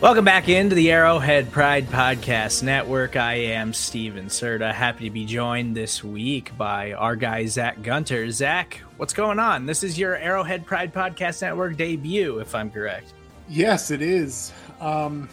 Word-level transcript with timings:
Welcome 0.00 0.24
back 0.24 0.48
into 0.48 0.76
the 0.76 0.92
Arrowhead 0.92 1.50
Pride 1.50 1.88
Podcast 1.88 2.62
Network. 2.62 3.16
I 3.16 3.34
am 3.34 3.72
Stephen 3.72 4.26
Serda. 4.26 4.72
Happy 4.72 5.06
to 5.06 5.10
be 5.10 5.24
joined 5.24 5.76
this 5.76 6.04
week 6.04 6.56
by 6.56 6.92
our 6.92 7.16
guy, 7.16 7.46
Zach 7.46 7.82
Gunter. 7.82 8.30
Zach, 8.30 8.80
what's 8.96 9.12
going 9.12 9.40
on? 9.40 9.66
This 9.66 9.82
is 9.82 9.98
your 9.98 10.14
Arrowhead 10.14 10.64
Pride 10.64 10.94
Podcast 10.94 11.42
Network 11.42 11.76
debut, 11.76 12.38
if 12.38 12.54
I'm 12.54 12.70
correct. 12.70 13.12
Yes, 13.48 13.90
it 13.90 14.00
is. 14.00 14.52
Um, 14.80 15.28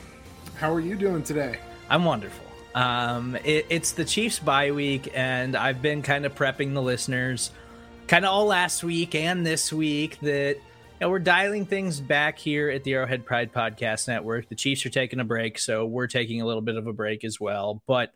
how 0.56 0.74
are 0.74 0.80
you 0.80 0.96
doing 0.96 1.22
today? 1.22 1.60
I'm 1.88 2.04
wonderful. 2.04 2.48
Um, 2.74 3.36
it, 3.46 3.68
it's 3.70 3.92
the 3.92 4.04
Chiefs 4.04 4.40
bye 4.40 4.72
week, 4.72 5.12
and 5.14 5.56
I've 5.56 5.84
been 5.84 6.02
kind 6.02 6.26
of 6.26 6.34
prepping 6.34 6.74
the 6.74 6.82
listeners 6.82 7.52
kind 8.08 8.26
of 8.26 8.32
all 8.32 8.48
last 8.48 8.84
week 8.84 9.14
and 9.14 9.46
this 9.46 9.72
week 9.72 10.20
that– 10.22 10.58
now 11.02 11.10
we're 11.10 11.20
dialing 11.20 11.66
things 11.66 12.00
back 12.00 12.40
here 12.40 12.70
at 12.70 12.84
the 12.84 12.94
Arrowhead 12.94 13.26
Pride 13.26 13.52
Podcast 13.52 14.08
Network. 14.08 14.48
The 14.48 14.56
Chiefs 14.56 14.86
are 14.86 14.90
taking 14.90 15.20
a 15.20 15.26
break, 15.26 15.60
so 15.60 15.86
we're 15.86 16.08
taking 16.08 16.42
a 16.42 16.46
little 16.46 16.62
bit 16.62 16.78
of 16.78 16.88
a 16.88 16.94
break 16.94 17.26
as 17.26 17.40
well. 17.40 17.82
But 17.86 18.14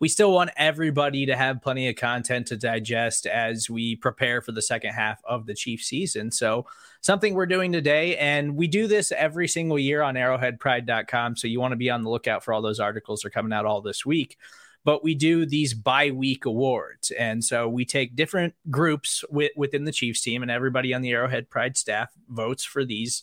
we 0.00 0.08
still 0.08 0.32
want 0.32 0.50
everybody 0.56 1.26
to 1.26 1.36
have 1.36 1.62
plenty 1.62 1.88
of 1.88 1.96
content 1.96 2.46
to 2.48 2.56
digest 2.56 3.26
as 3.26 3.68
we 3.68 3.96
prepare 3.96 4.40
for 4.40 4.50
the 4.50 4.62
second 4.62 4.94
half 4.94 5.20
of 5.24 5.44
the 5.46 5.54
Chiefs 5.54 5.86
season. 5.86 6.30
So, 6.30 6.66
something 7.02 7.34
we're 7.34 7.46
doing 7.46 7.70
today, 7.70 8.16
and 8.16 8.56
we 8.56 8.66
do 8.66 8.86
this 8.86 9.12
every 9.12 9.46
single 9.46 9.78
year 9.78 10.02
on 10.02 10.14
arrowheadpride.com. 10.14 11.36
So, 11.36 11.48
you 11.48 11.60
want 11.60 11.72
to 11.72 11.76
be 11.76 11.90
on 11.90 12.02
the 12.02 12.10
lookout 12.10 12.42
for 12.42 12.54
all 12.54 12.62
those 12.62 12.80
articles 12.80 13.24
are 13.24 13.30
coming 13.30 13.52
out 13.52 13.66
all 13.66 13.82
this 13.82 14.06
week 14.06 14.38
but 14.84 15.04
we 15.04 15.14
do 15.14 15.46
these 15.46 15.74
bye-week 15.74 16.44
awards. 16.44 17.10
And 17.12 17.44
so 17.44 17.68
we 17.68 17.84
take 17.84 18.16
different 18.16 18.54
groups 18.70 19.24
within 19.30 19.84
the 19.84 19.92
chiefs 19.92 20.20
team 20.20 20.42
and 20.42 20.50
everybody 20.50 20.92
on 20.92 21.02
the 21.02 21.12
arrowhead 21.12 21.48
pride 21.48 21.76
staff 21.76 22.10
votes 22.28 22.64
for 22.64 22.84
these 22.84 23.22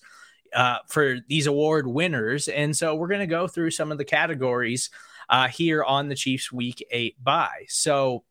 uh, 0.54 0.78
for 0.88 1.18
these 1.28 1.46
award 1.46 1.86
winners. 1.86 2.48
And 2.48 2.76
so 2.76 2.96
we're 2.96 3.08
going 3.08 3.20
to 3.20 3.28
go 3.28 3.48
through 3.48 3.72
some 3.72 3.92
of 3.92 3.98
the 3.98 4.06
categories 4.06 4.90
uh, 5.30 5.48
here 5.48 5.84
on 5.84 6.10
the 6.10 6.16
chiefs 6.16 6.52
week 6.52 6.86
eight 6.92 7.24
bye. 7.24 7.66
So 7.68 8.24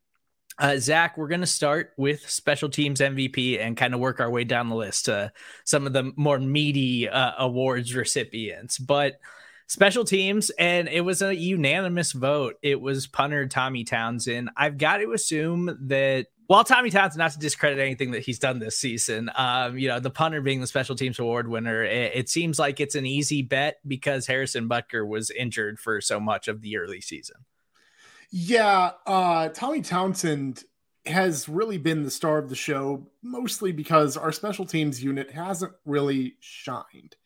uh, 0.58 0.76
Zach, 0.78 1.16
we're 1.16 1.28
going 1.28 1.40
to 1.40 1.46
start 1.46 1.92
with 1.96 2.28
special 2.28 2.68
teams 2.68 3.00
MVP 3.00 3.60
and 3.60 3.76
kind 3.76 3.94
of 3.94 4.00
work 4.00 4.18
our 4.18 4.30
way 4.30 4.42
down 4.42 4.68
the 4.68 4.74
list 4.74 5.04
to 5.04 5.32
some 5.64 5.86
of 5.86 5.92
the 5.92 6.12
more 6.16 6.40
meaty 6.40 7.08
uh, 7.08 7.32
awards 7.38 7.94
recipients. 7.94 8.76
But 8.78 9.20
special 9.68 10.04
teams, 10.04 10.50
and 10.50 10.88
it 10.88 11.02
was 11.02 11.22
a 11.22 11.34
unanimous 11.34 12.12
vote. 12.12 12.56
It 12.62 12.80
was 12.80 13.06
punter 13.06 13.46
Tommy 13.46 13.84
Townsend. 13.84 14.50
I've 14.56 14.78
got 14.78 14.96
to 14.96 15.12
assume 15.12 15.78
that 15.88 16.26
while 16.48 16.64
Tommy 16.64 16.90
Townsend, 16.90 17.18
not 17.18 17.32
to 17.32 17.38
discredit 17.38 17.78
anything 17.78 18.12
that 18.12 18.22
he's 18.22 18.38
done 18.38 18.58
this 18.58 18.78
season, 18.78 19.30
um, 19.36 19.78
you 19.78 19.86
know, 19.86 20.00
the 20.00 20.10
punter 20.10 20.40
being 20.40 20.62
the 20.62 20.66
special 20.66 20.96
teams 20.96 21.18
award 21.18 21.46
winner, 21.46 21.84
it, 21.84 22.12
it, 22.14 22.28
seems 22.30 22.58
like 22.58 22.80
it's 22.80 22.94
an 22.94 23.04
easy 23.04 23.42
bet 23.42 23.76
because 23.86 24.26
Harrison 24.26 24.66
Butker 24.66 25.06
was 25.06 25.30
injured 25.30 25.78
for 25.78 26.00
so 26.00 26.18
much 26.18 26.48
of 26.48 26.62
the 26.62 26.78
early 26.78 27.02
season. 27.02 27.36
Yeah, 28.30 28.92
uh, 29.06 29.50
Tommy 29.50 29.82
Townsend 29.82 30.64
has 31.04 31.48
really 31.48 31.78
been 31.78 32.02
the 32.02 32.10
star 32.10 32.38
of 32.38 32.48
the 32.48 32.56
show, 32.56 33.06
mostly 33.22 33.72
because 33.72 34.16
our 34.16 34.32
special 34.32 34.64
teams 34.64 35.02
unit 35.02 35.30
hasn't 35.30 35.72
really 35.84 36.34
shined. 36.40 37.16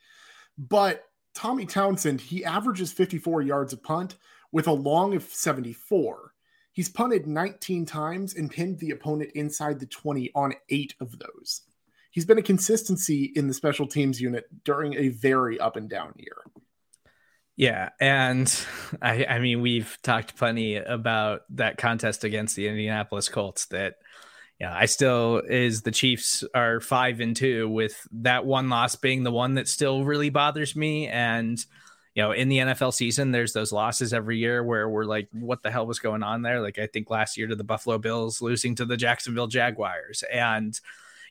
But 0.58 1.04
Tommy 1.34 1.66
Townsend, 1.66 2.20
he 2.20 2.44
averages 2.44 2.92
54 2.92 3.42
yards 3.42 3.72
a 3.72 3.76
punt 3.76 4.16
with 4.52 4.66
a 4.66 4.72
long 4.72 5.14
of 5.14 5.24
74. 5.24 6.32
He's 6.72 6.88
punted 6.88 7.26
19 7.26 7.86
times 7.86 8.34
and 8.34 8.50
pinned 8.50 8.78
the 8.78 8.90
opponent 8.90 9.30
inside 9.34 9.78
the 9.78 9.86
20 9.86 10.30
on 10.34 10.54
eight 10.70 10.94
of 11.00 11.18
those. 11.18 11.62
He's 12.10 12.26
been 12.26 12.38
a 12.38 12.42
consistency 12.42 13.32
in 13.34 13.48
the 13.48 13.54
special 13.54 13.86
teams 13.86 14.20
unit 14.20 14.44
during 14.64 14.94
a 14.94 15.08
very 15.08 15.58
up 15.58 15.76
and 15.76 15.88
down 15.88 16.14
year. 16.16 16.36
Yeah, 17.56 17.90
and 18.00 18.54
I, 19.02 19.24
I 19.24 19.38
mean 19.38 19.60
we've 19.60 19.96
talked 20.02 20.36
plenty 20.36 20.76
about 20.76 21.42
that 21.50 21.78
contest 21.78 22.24
against 22.24 22.56
the 22.56 22.68
Indianapolis 22.68 23.28
Colts 23.28 23.66
that 23.66 23.96
yeah, 24.62 24.72
I 24.72 24.86
still 24.86 25.42
is 25.44 25.82
the 25.82 25.90
Chiefs 25.90 26.44
are 26.54 26.78
five 26.78 27.18
and 27.18 27.34
two 27.34 27.68
with 27.68 28.06
that 28.12 28.46
one 28.46 28.68
loss 28.68 28.94
being 28.94 29.24
the 29.24 29.32
one 29.32 29.54
that 29.54 29.66
still 29.66 30.04
really 30.04 30.30
bothers 30.30 30.76
me. 30.76 31.08
And 31.08 31.58
you 32.14 32.22
know, 32.22 32.30
in 32.30 32.48
the 32.48 32.58
NFL 32.58 32.94
season, 32.94 33.32
there's 33.32 33.54
those 33.54 33.72
losses 33.72 34.12
every 34.12 34.38
year 34.38 34.62
where 34.62 34.88
we're 34.88 35.02
like, 35.02 35.26
what 35.32 35.64
the 35.64 35.70
hell 35.72 35.84
was 35.84 35.98
going 35.98 36.22
on 36.22 36.42
there? 36.42 36.60
Like 36.60 36.78
I 36.78 36.86
think 36.86 37.10
last 37.10 37.36
year 37.36 37.48
to 37.48 37.56
the 37.56 37.64
Buffalo 37.64 37.98
Bills 37.98 38.40
losing 38.40 38.76
to 38.76 38.84
the 38.84 38.96
Jacksonville 38.96 39.48
Jaguars. 39.48 40.22
And 40.32 40.78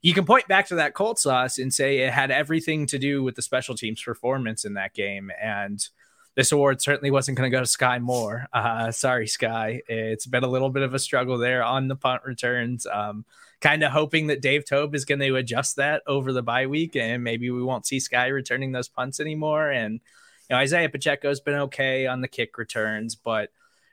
you 0.02 0.14
can 0.14 0.26
point 0.26 0.50
back 0.50 0.68
to 0.68 0.76
that 0.76 0.94
Colts 0.94 1.26
loss 1.26 1.58
and 1.58 1.74
say 1.74 2.00
it 2.00 2.12
had 2.12 2.32
everything 2.32 2.86
to 2.88 3.00
do 3.00 3.24
with 3.24 3.36
the 3.36 3.42
special 3.42 3.76
teams 3.76 4.04
performance 4.04 4.66
in 4.66 4.74
that 4.74 4.94
game. 4.94 5.32
And 5.42 5.82
this 6.36 6.52
award 6.52 6.82
certainly 6.82 7.12
wasn't 7.12 7.38
going 7.38 7.50
to 7.50 7.56
go 7.56 7.64
to 7.64 7.70
Skyy 7.70 8.02
Moore. 8.02 8.48
Uh, 8.54 8.92
sorry, 8.92 9.26
Skyy. 9.26 9.82
It's 9.88 10.26
been 10.26 10.44
a 10.44 10.50
little 10.50 10.70
bit 10.70 10.84
of 10.84 10.94
a 10.94 11.00
struggle 11.00 11.38
there 11.38 11.64
on 11.64 11.88
the 11.88 11.96
punt 11.96 12.22
returns. 12.26 12.86
Um, 12.86 13.26
kind 13.60 13.84
of 13.84 13.92
hoping 13.92 14.28
that 14.28 14.42
Dave 14.42 14.66
Toub 14.66 14.96
is 14.96 15.06
going 15.06 15.20
to 15.20 15.36
adjust 15.36 15.76
that 15.76 16.02
over 16.08 16.34
the 16.34 16.42
bye 16.42 16.68
week, 16.68 16.96
and 16.96 17.24
maybe 17.24 17.52
we 17.52 17.62
won't 17.62 17.86
see 17.86 17.98
Skyy 17.98 18.34
returning 18.34 18.72
those 18.72 18.88
punts 18.88 19.20
anymore. 19.20 19.70
And 19.70 19.96
you 20.50 20.56
know, 20.56 20.58
Isaiah 20.58 20.90
Pacheco's 20.90 21.40
been 21.40 21.56
okay 21.56 22.08
on 22.08 22.22
the 22.22 22.28
kick 22.28 22.58
returns, 22.58 23.16
but 23.16 23.50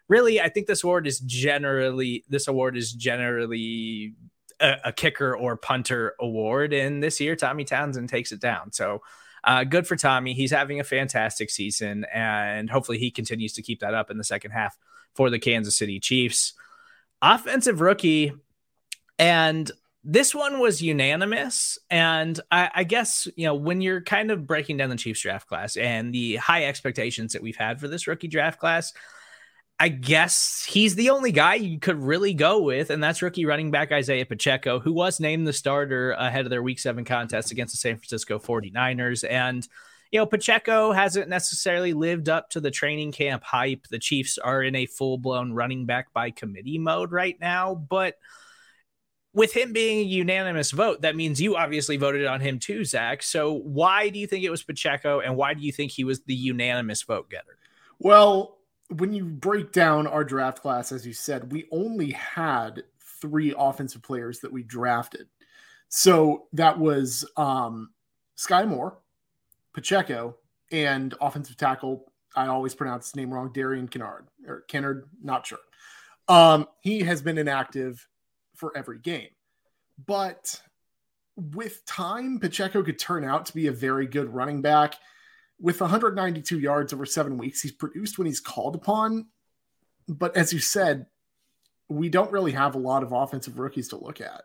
really, 0.09 0.41
I 0.41 0.49
think 0.49 0.67
this 0.67 0.85
award 0.85 1.07
is 1.07 1.21
generally 1.21 2.25
this 2.29 2.49
award 2.49 2.77
is 2.77 2.93
generally 2.93 4.15
a, 4.61 4.77
a 4.87 4.93
kicker 4.93 5.37
or 5.37 5.57
punter 5.57 6.15
award, 6.21 6.73
and 6.73 7.03
this 7.03 7.21
year 7.21 7.37
Tommy 7.37 7.65
Townsend 7.65 8.09
takes 8.09 8.33
it 8.33 8.41
down. 8.41 8.73
So 8.73 9.03
uh, 9.45 9.65
good 9.65 9.87
for 9.87 9.97
Tommy. 9.97 10.35
He's 10.35 10.51
having 10.51 10.81
a 10.81 10.85
fantastic 10.85 11.51
season, 11.51 12.07
and 12.13 12.69
hopefully 12.71 12.99
he 12.99 13.11
continues 13.11 13.53
to 13.55 13.63
keep 13.63 13.81
that 13.81 13.95
up 13.95 14.11
in 14.11 14.19
the 14.19 14.25
second 14.25 14.51
half 14.51 14.77
for 15.15 15.31
the 15.31 15.39
Kansas 15.39 15.77
City 15.77 16.01
Chiefs. 16.01 16.55
Offensive 17.21 17.81
rookie, 17.81 18.33
and 19.19 19.71
this 20.05 20.35
one 20.35 20.61
was 20.61 20.81
unanimous. 20.81 21.79
And 21.91 22.39
I, 22.51 22.71
I, 22.75 22.85
guess, 22.85 23.29
you 23.37 23.47
know, 23.47 23.55
when 23.55 23.81
you're 23.81 24.01
kind 24.01 24.31
of 24.31 24.47
breaking 24.47 24.77
down 24.77 24.91
the 24.91 24.97
Chiefs 24.97 25.21
draft 25.21 25.49
class 25.49 25.77
and 25.77 26.15
the 26.15 26.37
high 26.37 26.65
expectations 26.65 27.33
that 27.33 27.43
we've 27.43 27.57
had 27.57 27.81
for 27.81 27.89
this 27.89 28.07
rookie 28.07 28.29
draft 28.29 28.61
class, 28.61 28.93
I 29.81 29.89
guess 29.89 30.67
he's 30.69 30.97
the 30.97 31.11
only 31.11 31.31
guy 31.31 31.55
you 31.55 31.79
could 31.79 32.03
really 32.03 32.35
go 32.35 32.61
with, 32.61 32.91
and 32.91 33.03
that's 33.03 33.23
rookie 33.23 33.47
running 33.47 33.71
back 33.71 33.93
Isaiah 33.93 34.27
Pacheco, 34.27 34.81
who 34.81 34.93
was 34.93 35.21
named 35.21 35.47
the 35.47 35.53
starter 35.53 36.13
ahead 36.13 36.45
of 36.45 36.51
their 36.51 36.65
week 36.65 36.81
seven 36.81 37.05
contest 37.05 37.53
against 37.53 37.75
the 37.75 37.79
San 37.79 37.97
Francisco 37.97 38.41
49ers. 38.41 39.25
And, 39.29 39.67
you 40.11 40.19
know, 40.19 40.27
Pacheco 40.27 40.91
hasn't 40.91 41.29
necessarily 41.29 41.93
lived 41.93 42.29
up 42.29 42.51
to 42.51 42.61
the 42.61 42.73
training 42.73 43.13
camp 43.13 43.45
hype. 43.45 43.87
The 43.89 44.01
Chiefs 44.01 44.37
are 44.37 44.65
in 44.65 44.75
a 44.75 44.87
full 44.87 45.17
blown 45.17 45.53
running 45.53 45.87
back 45.87 46.13
by 46.13 46.33
committee 46.33 46.79
mode 46.79 47.13
right 47.13 47.39
now, 47.41 47.77
but 47.77 48.17
with 49.33 49.53
him 49.57 49.73
being 49.73 50.01
a 50.01 50.11
unanimous 50.11 50.73
vote, 50.73 51.03
that 51.03 51.15
means 51.15 51.41
you 51.41 51.55
obviously 51.55 51.97
voted 51.97 52.27
on 52.27 52.41
him 52.41 52.59
too, 52.59 52.85
Zach. 52.85 53.23
So 53.23 53.53
why 53.53 54.09
do 54.09 54.19
you 54.19 54.27
think 54.27 54.43
it 54.43 54.51
was 54.51 54.65
Pacheco, 54.65 55.21
and 55.21 55.37
why 55.37 55.55
do 55.55 55.61
you 55.61 55.71
think 55.71 55.93
he 55.93 56.03
was 56.03 56.23
the 56.25 56.35
unanimous 56.35 57.03
vote 57.05 57.31
getter? 57.31 57.57
Well, 58.01 58.58
when 58.91 59.13
you 59.13 59.25
break 59.25 59.73
down 59.73 60.07
our 60.07 60.25
draft 60.25 60.63
class, 60.63 60.93
as 60.93 61.07
you 61.07 61.13
said, 61.13 61.53
we 61.53 61.67
only 61.71 62.13
had 62.13 62.85
three 63.21 63.55
offensive 63.57 64.03
players 64.03 64.41
that 64.41 64.53
we 64.53 64.63
drafted. 64.63 65.27
So 65.89 66.47
that 66.53 66.79
was 66.79 67.25
um, 67.37 67.91
Skyy 68.37 68.67
Moore, 68.67 68.99
Pacheco, 69.73 70.37
and 70.71 71.15
offensive 71.21 71.57
tackle. 71.57 72.13
I 72.37 72.47
always 72.47 72.75
pronounce 72.75 73.09
his 73.09 73.17
name 73.17 73.33
wrong. 73.33 73.53
Darian 73.53 73.89
Kennard 73.89 74.29
or 74.47 74.65
Kinnard, 74.69 75.05
not 75.23 75.47
sure. 75.47 75.59
Um, 76.29 76.67
he 76.81 77.01
has 77.01 77.23
been 77.23 77.39
inactive 77.39 78.07
for 78.55 78.77
every 78.77 78.99
game, 78.99 79.31
but 80.07 80.61
with 81.37 81.85
time, 81.87 82.39
Pacheco 82.39 82.83
could 82.83 82.99
turn 82.99 83.25
out 83.25 83.47
to 83.47 83.55
be 83.55 83.69
a 83.69 83.73
very 83.73 84.07
good 84.07 84.33
running 84.33 84.61
back 84.61 84.97
with 85.61 85.81
192 85.81 86.59
yards 86.59 86.93
over 86.93 87.07
seven 87.07 87.37
weeks, 87.37 87.61
he's 87.61 87.73
produced 87.73 88.19
when 88.19 88.27
he's 88.27 88.41
called 88.41 88.75
upon. 88.75 89.27
But 90.09 90.37
as 90.37 90.53
you 90.53 90.59
said, 90.59 91.07
we 91.89 92.09
don't 92.09 92.33
really 92.33 92.53
have 92.53 92.75
a 92.75 92.79
lot 92.79 93.03
of 93.03 93.13
offensive 93.13 93.59
rookies 93.59 93.89
to 93.89 93.97
look 93.97 94.21
at. 94.21 94.43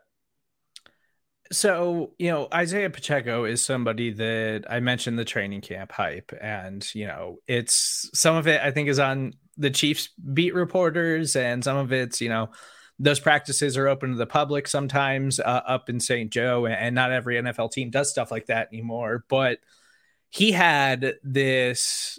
So, 1.52 2.12
you 2.18 2.30
know, 2.30 2.48
Isaiah 2.52 2.90
Pacheco 2.90 3.44
is 3.44 3.62
somebody 3.62 4.10
that 4.12 4.64
I 4.68 4.80
mentioned 4.80 5.18
the 5.18 5.24
training 5.24 5.60
camp 5.60 5.92
hype. 5.92 6.32
And, 6.40 6.86
you 6.94 7.06
know, 7.06 7.38
it's 7.46 8.10
some 8.14 8.34
of 8.34 8.48
it 8.48 8.60
I 8.62 8.70
think 8.70 8.88
is 8.88 8.98
on 8.98 9.34
the 9.56 9.70
Chiefs 9.70 10.08
beat 10.32 10.54
reporters, 10.54 11.36
and 11.36 11.62
some 11.62 11.76
of 11.76 11.92
it's, 11.92 12.20
you 12.20 12.28
know, 12.28 12.50
those 12.98 13.20
practices 13.20 13.76
are 13.76 13.88
open 13.88 14.10
to 14.10 14.16
the 14.16 14.26
public 14.26 14.66
sometimes 14.66 15.38
uh, 15.38 15.62
up 15.66 15.88
in 15.88 16.00
St. 16.00 16.30
Joe, 16.30 16.66
and 16.66 16.94
not 16.94 17.12
every 17.12 17.36
NFL 17.36 17.72
team 17.72 17.90
does 17.90 18.10
stuff 18.10 18.30
like 18.30 18.46
that 18.46 18.68
anymore. 18.72 19.24
But, 19.28 19.58
he 20.34 20.50
had 20.50 21.14
this 21.22 22.18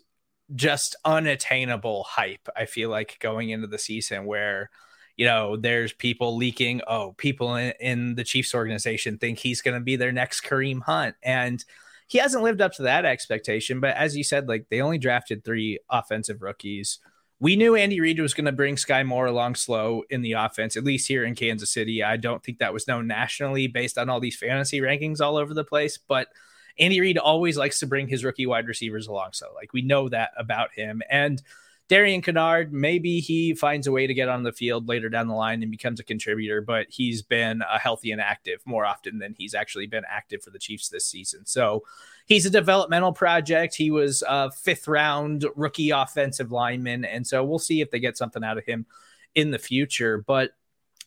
just 0.55 0.95
unattainable 1.03 2.03
hype, 2.03 2.47
I 2.55 2.63
feel 2.63 2.89
like, 2.89 3.17
going 3.19 3.49
into 3.49 3.67
the 3.67 3.77
season 3.77 4.25
where, 4.25 4.69
you 5.17 5.25
know, 5.25 5.57
there's 5.57 5.91
people 5.91 6.37
leaking, 6.37 6.79
oh, 6.87 7.13
people 7.17 7.55
in, 7.57 7.73
in 7.81 8.15
the 8.15 8.23
Chiefs 8.23 8.55
organization 8.55 9.17
think 9.17 9.39
he's 9.39 9.61
going 9.61 9.77
to 9.77 9.83
be 9.83 9.97
their 9.97 10.13
next 10.13 10.45
Kareem 10.45 10.81
Hunt. 10.83 11.15
And 11.23 11.63
he 12.07 12.19
hasn't 12.19 12.43
lived 12.43 12.61
up 12.61 12.71
to 12.75 12.83
that 12.83 13.03
expectation. 13.03 13.81
But 13.81 13.97
as 13.97 14.15
you 14.15 14.23
said, 14.23 14.47
like 14.47 14.67
they 14.69 14.79
only 14.79 14.97
drafted 14.97 15.43
three 15.43 15.79
offensive 15.89 16.41
rookies. 16.41 16.99
We 17.41 17.57
knew 17.57 17.75
Andy 17.75 17.99
Reid 17.99 18.21
was 18.21 18.33
going 18.33 18.45
to 18.45 18.53
bring 18.53 18.77
Skyy 18.77 19.05
Moore 19.05 19.25
along 19.25 19.55
slow 19.55 20.03
in 20.09 20.21
the 20.21 20.33
offense, 20.33 20.77
at 20.77 20.85
least 20.85 21.09
here 21.09 21.25
in 21.25 21.35
Kansas 21.35 21.73
City. 21.73 22.01
I 22.01 22.15
don't 22.15 22.41
think 22.41 22.59
that 22.59 22.73
was 22.73 22.87
known 22.87 23.07
nationally 23.07 23.67
based 23.67 23.97
on 23.97 24.09
all 24.09 24.21
these 24.21 24.37
fantasy 24.37 24.79
rankings 24.79 25.19
all 25.19 25.35
over 25.35 25.53
the 25.53 25.65
place, 25.65 25.97
but 25.97 26.29
Andy 26.77 27.01
Reid 27.01 27.17
always 27.17 27.57
likes 27.57 27.79
to 27.79 27.87
bring 27.87 28.07
his 28.07 28.23
rookie 28.23 28.45
wide 28.45 28.67
receivers 28.67 29.07
along. 29.07 29.33
So, 29.33 29.47
like, 29.55 29.73
we 29.73 29.81
know 29.81 30.09
that 30.09 30.31
about 30.37 30.73
him. 30.73 31.01
And 31.09 31.41
Darian 31.87 32.23
Kinnard, 32.23 32.71
maybe 32.71 33.19
he 33.19 33.53
finds 33.53 33.85
a 33.85 33.91
way 33.91 34.07
to 34.07 34.13
get 34.13 34.27
on 34.27 34.41
the 34.41 34.51
field 34.51 34.87
later 34.87 35.07
down 35.07 35.27
the 35.27 35.35
line 35.35 35.61
and 35.61 35.69
becomes 35.69 35.99
a 35.99 36.03
contributor, 36.03 36.59
but 36.59 36.87
he's 36.89 37.21
been 37.21 37.61
a 37.61 37.77
healthy 37.77 38.11
and 38.11 38.19
active 38.19 38.59
more 38.65 38.85
often 38.85 39.19
than 39.19 39.35
he's 39.37 39.53
actually 39.53 39.85
been 39.85 40.03
active 40.09 40.41
for 40.41 40.49
the 40.49 40.57
Chiefs 40.57 40.89
this 40.89 41.05
season. 41.05 41.45
So 41.45 41.83
he's 42.25 42.47
a 42.47 42.49
developmental 42.49 43.13
project. 43.13 43.75
He 43.75 43.91
was 43.91 44.23
a 44.27 44.49
fifth 44.51 44.87
round 44.87 45.45
rookie 45.55 45.91
offensive 45.91 46.51
lineman. 46.51 47.05
And 47.05 47.25
so 47.25 47.43
we'll 47.43 47.59
see 47.59 47.81
if 47.81 47.91
they 47.91 47.99
get 47.99 48.17
something 48.17 48.43
out 48.43 48.57
of 48.57 48.65
him 48.65 48.87
in 49.35 49.51
the 49.51 49.59
future. 49.59 50.23
But 50.25 50.55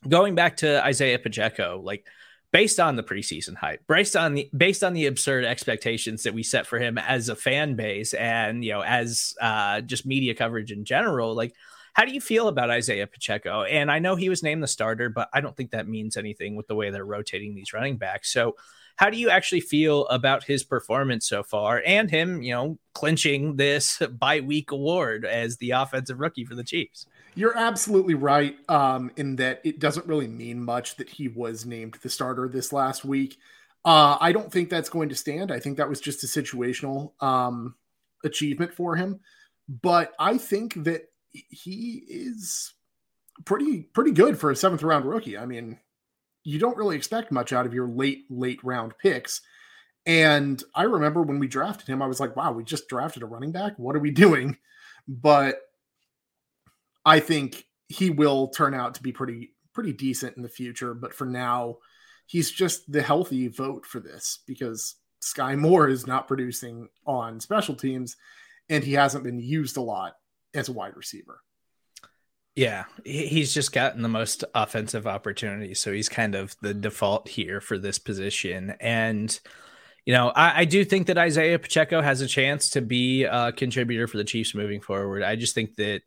going 0.08 0.36
back 0.36 0.58
to 0.58 0.84
Isaiah 0.84 1.18
Pacheco, 1.18 1.80
like 1.82 2.06
based 2.52 2.80
on 2.80 2.96
the 2.96 3.02
preseason 3.02 3.56
hype, 3.56 3.82
based 3.88 4.16
on 4.16 4.34
the 4.34 4.48
based 4.56 4.82
on 4.82 4.94
the 4.94 5.06
absurd 5.06 5.44
expectations 5.44 6.22
that 6.22 6.34
we 6.34 6.42
set 6.42 6.66
for 6.66 6.78
him 6.78 6.98
as 6.98 7.28
a 7.28 7.36
fan 7.36 7.74
base 7.74 8.14
and 8.14 8.64
you 8.64 8.72
know 8.72 8.82
as 8.82 9.34
uh, 9.40 9.80
just 9.80 10.06
media 10.06 10.34
coverage 10.34 10.72
in 10.72 10.84
general, 10.84 11.34
like 11.34 11.54
how 11.94 12.04
do 12.04 12.12
you 12.12 12.20
feel 12.20 12.46
about 12.48 12.70
Isaiah 12.70 13.08
Pacheco? 13.08 13.64
And 13.64 13.90
I 13.90 13.98
know 13.98 14.14
he 14.14 14.28
was 14.28 14.42
named 14.42 14.62
the 14.62 14.68
starter, 14.68 15.08
but 15.08 15.28
I 15.32 15.40
don't 15.40 15.56
think 15.56 15.72
that 15.72 15.88
means 15.88 16.16
anything 16.16 16.54
with 16.54 16.68
the 16.68 16.76
way 16.76 16.90
they're 16.90 17.04
rotating 17.04 17.54
these 17.54 17.72
running 17.72 17.96
backs. 17.96 18.32
So 18.32 18.54
how 18.98 19.10
do 19.10 19.16
you 19.16 19.30
actually 19.30 19.60
feel 19.60 20.06
about 20.08 20.42
his 20.42 20.64
performance 20.64 21.28
so 21.28 21.44
far 21.44 21.80
and 21.86 22.10
him, 22.10 22.42
you 22.42 22.52
know, 22.52 22.78
clinching 22.94 23.54
this 23.54 24.02
bye 24.18 24.40
week 24.40 24.72
award 24.72 25.24
as 25.24 25.56
the 25.58 25.70
offensive 25.70 26.18
rookie 26.18 26.44
for 26.44 26.56
the 26.56 26.64
Chiefs? 26.64 27.06
You're 27.36 27.56
absolutely 27.56 28.14
right 28.14 28.56
um, 28.68 29.12
in 29.16 29.36
that 29.36 29.60
it 29.62 29.78
doesn't 29.78 30.06
really 30.06 30.26
mean 30.26 30.64
much 30.64 30.96
that 30.96 31.08
he 31.08 31.28
was 31.28 31.64
named 31.64 31.96
the 32.02 32.08
starter 32.08 32.48
this 32.48 32.72
last 32.72 33.04
week. 33.04 33.38
Uh, 33.84 34.18
I 34.20 34.32
don't 34.32 34.50
think 34.50 34.68
that's 34.68 34.88
going 34.88 35.10
to 35.10 35.14
stand. 35.14 35.52
I 35.52 35.60
think 35.60 35.76
that 35.76 35.88
was 35.88 36.00
just 36.00 36.24
a 36.24 36.26
situational 36.26 37.12
um, 37.22 37.76
achievement 38.24 38.74
for 38.74 38.96
him. 38.96 39.20
But 39.68 40.12
I 40.18 40.38
think 40.38 40.74
that 40.82 41.02
he 41.30 42.02
is 42.08 42.74
pretty 43.44 43.82
pretty 43.82 44.10
good 44.10 44.40
for 44.40 44.50
a 44.50 44.56
seventh 44.56 44.82
round 44.82 45.04
rookie. 45.04 45.38
I 45.38 45.46
mean, 45.46 45.78
you 46.48 46.58
don't 46.58 46.78
really 46.78 46.96
expect 46.96 47.30
much 47.30 47.52
out 47.52 47.66
of 47.66 47.74
your 47.74 47.86
late 47.86 48.24
late 48.30 48.58
round 48.64 48.96
picks. 48.96 49.42
And 50.06 50.62
I 50.74 50.84
remember 50.84 51.20
when 51.20 51.38
we 51.38 51.46
drafted 51.46 51.86
him, 51.86 52.00
I 52.00 52.06
was 52.06 52.20
like, 52.20 52.36
wow, 52.36 52.52
we 52.52 52.64
just 52.64 52.88
drafted 52.88 53.22
a 53.22 53.26
running 53.26 53.52
back. 53.52 53.74
What 53.78 53.94
are 53.94 54.00
we 54.00 54.10
doing? 54.26 54.56
But 55.06 55.60
I 57.04 57.20
think 57.20 57.66
he 57.88 58.08
will 58.08 58.48
turn 58.48 58.72
out 58.72 58.94
to 58.94 59.02
be 59.02 59.12
pretty 59.12 59.52
pretty 59.74 59.92
decent 59.92 60.38
in 60.38 60.42
the 60.42 60.48
future. 60.48 60.94
But 60.94 61.12
for 61.12 61.26
now, 61.26 61.76
he's 62.24 62.50
just 62.50 62.90
the 62.90 63.02
healthy 63.02 63.48
vote 63.48 63.84
for 63.84 64.00
this 64.00 64.38
because 64.46 64.94
Skyy 65.22 65.58
Moore 65.58 65.86
is 65.86 66.06
not 66.06 66.28
producing 66.28 66.88
on 67.06 67.40
special 67.40 67.74
teams, 67.74 68.16
and 68.70 68.82
he 68.82 68.94
hasn't 68.94 69.24
been 69.24 69.38
used 69.38 69.76
a 69.76 69.82
lot 69.82 70.14
as 70.54 70.70
a 70.70 70.72
wide 70.72 70.96
receiver. 70.96 71.42
Yeah, 72.58 72.86
he's 73.04 73.54
just 73.54 73.70
gotten 73.70 74.02
the 74.02 74.08
most 74.08 74.42
offensive 74.52 75.06
opportunities, 75.06 75.78
so 75.78 75.92
he's 75.92 76.08
kind 76.08 76.34
of 76.34 76.56
the 76.60 76.74
default 76.74 77.28
here 77.28 77.60
for 77.60 77.78
this 77.78 78.00
position. 78.00 78.74
And 78.80 79.38
you 80.04 80.12
know, 80.12 80.30
I, 80.30 80.62
I, 80.62 80.64
do 80.64 80.84
think 80.84 81.06
that 81.06 81.18
Isaiah 81.18 81.60
Pacheco 81.60 82.00
has 82.02 82.20
a 82.20 82.26
chance 82.26 82.70
to 82.70 82.80
be 82.80 83.22
a 83.22 83.52
contributor 83.52 84.08
for 84.08 84.16
the 84.16 84.24
Chiefs 84.24 84.56
moving 84.56 84.80
forward. 84.80 85.22
I 85.22 85.36
just 85.36 85.54
think 85.54 85.76
that 85.76 86.00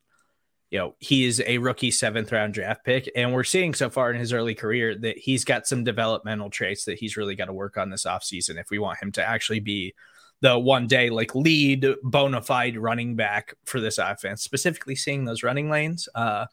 you 0.71 0.77
know, 0.77 0.95
he 0.99 1.23
is 1.23 1.41
a 1.47 1.57
rookie 1.57 1.89
seventh 1.89 2.33
round 2.33 2.53
draft 2.53 2.83
pick. 2.83 3.09
And 3.15 3.31
we're 3.31 3.45
seeing 3.45 3.73
so 3.73 3.89
far 3.89 4.11
in 4.11 4.19
his 4.19 4.33
early 4.33 4.53
career 4.53 4.93
that 4.95 5.17
he's 5.17 5.45
got 5.45 5.67
some 5.67 5.85
developmental 5.85 6.49
traits 6.49 6.83
that 6.83 6.99
he's 6.99 7.15
really 7.15 7.35
got 7.35 7.45
to 7.45 7.53
work 7.53 7.77
on 7.77 7.89
this 7.89 8.03
offseason 8.03 8.59
if 8.59 8.69
we 8.69 8.77
want 8.77 9.01
him 9.01 9.13
to 9.13 9.25
actually 9.25 9.61
be 9.61 9.93
the 10.41 10.57
one 10.57 10.87
day 10.87 11.09
like 11.09 11.35
lead 11.35 11.85
bona 12.03 12.41
fide 12.41 12.77
running 12.77 13.15
back 13.15 13.53
for 13.63 13.79
this 13.79 13.97
offense, 13.97 14.41
specifically 14.41 14.95
seeing 14.95 15.25
those 15.25 15.43
running 15.43 15.69
lanes. 15.69 16.09
Uh, 16.13 16.47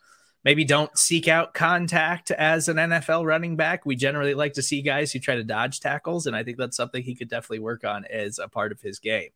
maybe 0.45 0.65
don't 0.65 0.97
seek 0.97 1.27
out 1.27 1.55
contact 1.55 2.31
as 2.31 2.69
an 2.69 2.77
NFL 2.77 3.27
running 3.27 3.57
back. 3.57 3.87
We 3.87 3.97
generally 3.97 4.35
like 4.35 4.53
to 4.55 4.63
see 4.63 4.83
guys 4.83 5.11
who 5.11 5.19
try 5.19 5.37
to 5.37 5.45
dodge 5.45 5.81
tackles, 5.81 6.27
and 6.27 6.37
I 6.37 6.45
think 6.45 6.59
that's 6.59 6.77
something 6.77 7.03
he 7.03 7.15
could 7.15 7.31
definitely 7.31 7.61
work 7.61 7.85
on 7.85 8.05
as 8.05 8.39
a 8.39 8.49
part 8.49 8.73
of 8.73 8.81
his 8.81 8.99
game. 8.99 9.31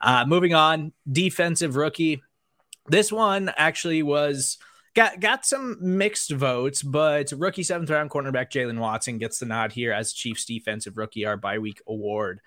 Uh, 0.00 0.24
moving 0.26 0.54
on, 0.54 0.92
defensive 1.10 1.76
rookie. 1.76 2.22
This 2.88 3.10
one 3.10 3.50
actually 3.56 4.02
was 4.02 4.58
got 4.94 5.20
got 5.20 5.46
some 5.46 5.78
mixed 5.80 6.30
votes, 6.32 6.82
but 6.82 7.32
rookie 7.32 7.62
seventh 7.62 7.88
round 7.88 8.10
cornerback 8.10 8.50
Jaylen 8.50 8.78
Watson 8.78 9.16
gets 9.16 9.38
the 9.38 9.46
nod 9.46 9.72
here 9.72 9.92
as 9.92 10.12
Chiefs 10.12 10.44
defensive 10.44 10.98
rookie, 10.98 11.24
our 11.24 11.38
bye 11.38 11.58
week 11.58 11.80
award. 11.86 12.40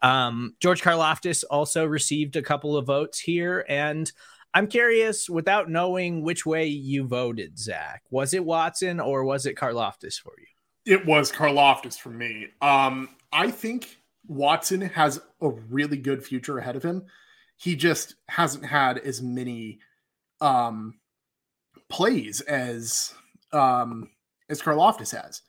Um, 0.00 0.54
George 0.60 0.82
Karlaftis 0.82 1.44
also 1.50 1.84
received 1.84 2.36
a 2.36 2.42
couple 2.42 2.76
of 2.76 2.86
votes 2.86 3.18
here, 3.18 3.64
and 3.68 4.10
I'm 4.54 4.66
curious, 4.66 5.28
without 5.28 5.70
knowing 5.70 6.22
which 6.22 6.46
way 6.46 6.66
you 6.66 7.06
voted, 7.06 7.58
Zach, 7.58 8.02
was 8.10 8.32
it 8.34 8.44
Watson 8.44 9.00
or 9.00 9.24
was 9.24 9.46
it 9.46 9.56
Karlaftis 9.56 10.18
for 10.20 10.32
you? 10.38 10.94
It 10.94 11.04
was 11.04 11.30
Karlaftis 11.30 11.98
for 11.98 12.10
me. 12.10 12.48
Um, 12.62 13.10
I 13.32 13.50
think 13.50 13.98
Watson 14.26 14.80
has 14.80 15.20
a 15.40 15.50
really 15.50 15.98
good 15.98 16.24
future 16.24 16.58
ahead 16.58 16.76
of 16.76 16.82
him. 16.82 17.04
He 17.56 17.76
just 17.76 18.14
hasn't 18.28 18.64
had 18.64 18.98
as 18.98 19.20
many 19.20 19.80
um, 20.40 20.98
plays 21.88 22.40
as 22.42 23.14
um, 23.52 24.10
as 24.48 24.62
Karlaftis 24.62 25.20
has. 25.20 25.42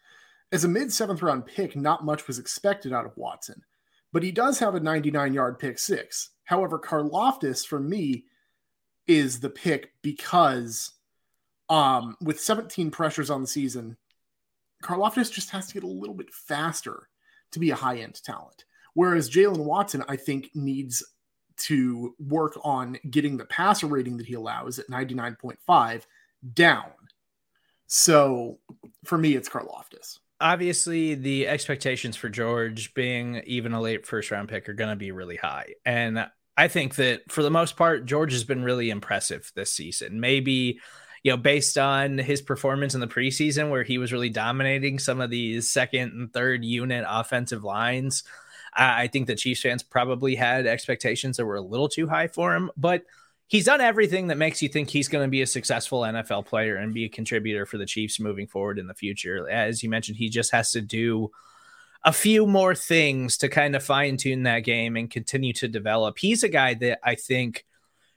As 0.52 0.64
a 0.64 0.68
mid 0.68 0.92
seventh 0.92 1.22
round 1.22 1.46
pick, 1.46 1.76
not 1.76 2.04
much 2.04 2.28
was 2.28 2.40
expected 2.40 2.92
out 2.92 3.06
of 3.06 3.16
Watson, 3.16 3.62
but 4.12 4.24
he 4.24 4.32
does 4.32 4.60
have 4.60 4.76
a 4.76 4.80
99 4.80 5.34
yard 5.34 5.60
pick 5.60 5.80
six. 5.80 6.32
However, 6.44 6.80
Karlaftis 6.80 7.66
for 7.66 7.80
me 7.80 8.26
is 9.08 9.40
the 9.40 9.50
pick 9.50 9.92
because 10.02 10.92
um, 11.70 12.18
with 12.22 12.40
17 12.40 12.92
pressures 12.92 13.30
on 13.30 13.42
the 13.42 13.48
season, 13.48 13.98
Karlaftis 14.84 15.32
just 15.32 15.52
has 15.52 15.68
to 15.68 15.74
get 15.74 15.84
a 15.84 15.88
little 15.88 16.16
bit 16.16 16.34
faster 16.34 17.10
to 17.52 17.60
be 17.60 17.72
a 17.72 17.76
high 17.76 17.98
end 17.98 18.22
talent. 18.24 18.66
Whereas 18.94 19.30
Jaylen 19.30 19.64
Watson, 19.66 20.04
I 20.08 20.16
think, 20.16 20.50
needs 20.56 21.04
to 21.58 22.16
work 22.20 22.58
on 22.64 22.98
getting 23.10 23.38
the 23.38 23.46
passer 23.46 23.88
rating 23.88 24.18
that 24.18 24.26
he 24.26 24.34
allows 24.34 24.80
at 24.80 24.88
99.5 24.88 26.04
down. 26.54 26.92
So 27.88 28.60
for 29.04 29.18
me, 29.18 29.36
it's 29.36 29.50
Karlaftis. 29.50 30.20
Obviously, 30.42 31.16
the 31.16 31.48
expectations 31.48 32.16
for 32.16 32.30
George 32.30 32.94
being 32.94 33.42
even 33.46 33.74
a 33.74 33.82
late 33.82 34.06
first 34.06 34.32
round 34.32 34.50
pick 34.50 34.70
are 34.70 34.74
going 34.74 34.90
to 34.90 34.96
be 34.96 35.12
really 35.12 35.36
high. 35.36 35.74
And 35.86 36.28
I 36.56 36.68
think 36.68 36.96
that 36.96 37.30
for 37.30 37.44
the 37.44 37.52
most 37.52 37.76
part, 37.76 38.06
George 38.06 38.32
has 38.34 38.44
been 38.44 38.64
really 38.64 38.90
impressive 38.90 39.52
this 39.56 39.72
season. 39.72 40.20
Maybe, 40.20 40.80
you 41.24 41.32
know, 41.32 41.38
based 41.38 41.78
on 41.78 42.18
his 42.18 42.42
performance 42.42 42.96
in 42.96 43.02
the 43.02 43.08
preseason 43.08 43.70
where 43.70 43.84
he 43.84 43.98
was 43.98 44.14
really 44.14 44.30
dominating 44.30 45.00
some 45.00 45.20
of 45.20 45.30
these 45.30 45.70
second 45.70 46.14
and 46.14 46.34
third 46.34 46.64
unit 46.64 47.06
offensive 47.08 47.64
lines 47.64 48.24
I, 48.74 49.04
I 49.04 49.08
think 49.08 49.28
the 49.28 49.36
Chiefs 49.36 49.62
fans 49.62 49.84
probably 49.84 50.36
had 50.36 50.68
expectations 50.68 51.38
that 51.38 51.46
were 51.46 51.56
a 51.56 51.62
little 51.62 51.90
too 51.90 52.08
high 52.08 52.28
for 52.28 52.56
him, 52.56 52.72
but 52.78 53.04
he's 53.50 53.66
done 53.66 53.82
everything 53.82 54.28
that 54.28 54.38
makes 54.38 54.62
you 54.62 54.70
think 54.70 54.90
he's 54.90 55.08
going 55.08 55.26
to 55.26 55.30
be 55.30 55.42
a 55.42 55.48
successful 55.48 56.02
NFL 56.02 56.46
player 56.46 56.78
and 56.78 56.94
be 56.94 57.06
a 57.06 57.10
contributor 57.10 57.66
for 57.66 57.78
the 57.78 57.86
Chiefs 57.86 58.20
moving 58.20 58.48
forward 58.48 58.80
in 58.80 58.88
the 58.88 58.94
future. 58.94 59.50
As 59.50 59.84
you 59.84 59.90
mentioned, 59.90 60.18
he 60.18 60.30
just 60.30 60.52
has 60.52 60.72
to 60.72 60.82
do 60.82 61.32
a 62.06 62.14
few 62.14 62.46
more 62.46 62.76
things 62.76 63.38
to 63.38 63.50
kind 63.50 63.76
of 63.76 63.84
fine 63.84 64.18
tune 64.18 64.44
that 64.44 64.60
game 64.60 64.96
and 64.96 65.10
continue 65.10 65.52
to 65.54 65.68
develop. 65.68 66.20
He's 66.20 66.44
a 66.44 66.48
guy 66.48 66.76
that 66.76 67.00
I 67.04 67.16
think 67.16 67.66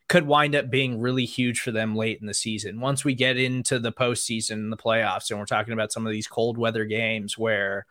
could 0.07 0.27
wind 0.27 0.55
up 0.55 0.71
being 0.71 1.01
really 1.01 1.25
huge 1.25 1.61
for 1.61 1.71
them 1.71 1.97
late 1.97 2.21
in 2.21 2.27
the 2.27 2.35
season. 2.35 2.79
Once 2.79 3.03
we 3.03 3.15
get 3.15 3.39
into 3.39 3.79
the 3.79 3.91
postseason 3.91 4.69
the 4.69 4.77
playoffs, 4.77 5.31
and 5.31 5.41
we're 5.41 5.47
talking 5.47 5.73
about 5.73 5.93
some 5.93 6.07
of 6.07 6.13
these 6.13 6.29
cold 6.29 6.59
weather 6.59 6.85
games 6.85 7.39
where 7.39 7.87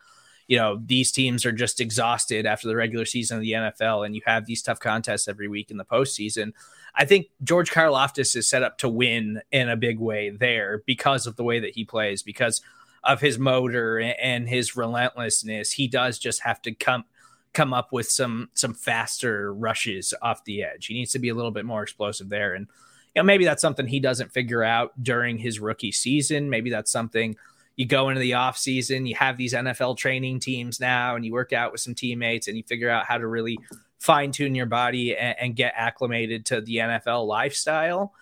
you 0.46 0.56
know 0.56 0.80
these 0.84 1.10
teams 1.10 1.44
are 1.44 1.52
just 1.52 1.80
exhausted 1.80 2.46
after 2.46 2.68
the 2.68 2.76
regular 2.76 3.04
season 3.04 3.38
of 3.38 3.42
the 3.42 3.52
NFL, 3.52 4.06
and 4.06 4.14
you 4.14 4.22
have 4.24 4.46
these 4.46 4.62
tough 4.62 4.78
contests 4.78 5.26
every 5.26 5.48
week 5.48 5.72
in 5.72 5.76
the 5.76 5.84
postseason. 5.84 6.52
I 6.94 7.04
think 7.04 7.26
George 7.42 7.70
Karlaftis 7.70 8.36
is 8.36 8.48
set 8.48 8.62
up 8.62 8.78
to 8.78 8.88
win 8.88 9.40
in 9.50 9.68
a 9.68 9.76
big 9.76 9.98
way 9.98 10.30
there 10.30 10.82
because 10.86 11.26
of 11.26 11.36
the 11.36 11.44
way 11.44 11.60
that 11.60 11.74
he 11.74 11.84
plays, 11.84 12.22
because 12.22 12.60
of 13.04 13.20
his 13.20 13.38
motor 13.38 13.98
and 13.98 14.48
his 14.48 14.76
relentlessness. 14.76 15.72
He 15.72 15.88
does 15.88 16.18
just 16.18 16.42
have 16.42 16.60
to 16.62 16.74
come 16.74 17.04
come 17.52 17.74
up 17.74 17.92
with 17.92 18.08
some 18.08 18.48
some 18.54 18.74
faster 18.74 19.52
rushes 19.54 20.14
off 20.22 20.44
the 20.44 20.62
edge. 20.62 20.86
He 20.86 20.94
needs 20.94 21.12
to 21.12 21.18
be 21.18 21.28
a 21.28 21.34
little 21.34 21.50
bit 21.50 21.64
more 21.64 21.82
explosive 21.82 22.28
there, 22.28 22.54
and 22.54 22.66
you 23.14 23.20
know 23.20 23.24
maybe 23.24 23.44
that's 23.44 23.62
something 23.62 23.86
he 23.86 24.00
doesn't 24.00 24.32
figure 24.32 24.62
out 24.62 24.92
during 25.02 25.38
his 25.38 25.60
rookie 25.60 25.92
season. 25.92 26.50
Maybe 26.50 26.70
that's 26.70 26.90
something 26.90 27.36
you 27.76 27.86
go 27.86 28.08
into 28.08 28.20
the 28.20 28.34
off 28.34 28.58
season, 28.58 29.06
you 29.06 29.14
have 29.14 29.36
these 29.36 29.54
NFL 29.54 29.96
training 29.96 30.40
teams 30.40 30.78
now, 30.78 31.16
and 31.16 31.24
you 31.24 31.32
work 31.32 31.52
out 31.52 31.72
with 31.72 31.80
some 31.80 31.94
teammates 31.94 32.48
and 32.48 32.56
you 32.56 32.62
figure 32.62 32.90
out 32.90 33.06
how 33.06 33.16
to 33.16 33.26
really 33.26 33.58
fine 34.02 34.32
tune 34.32 34.56
your 34.56 34.66
body 34.66 35.16
and, 35.16 35.36
and, 35.38 35.56
get 35.56 35.72
acclimated 35.76 36.44
to 36.44 36.60
the 36.60 36.78
NFL 36.78 37.24
lifestyle. 37.24 38.12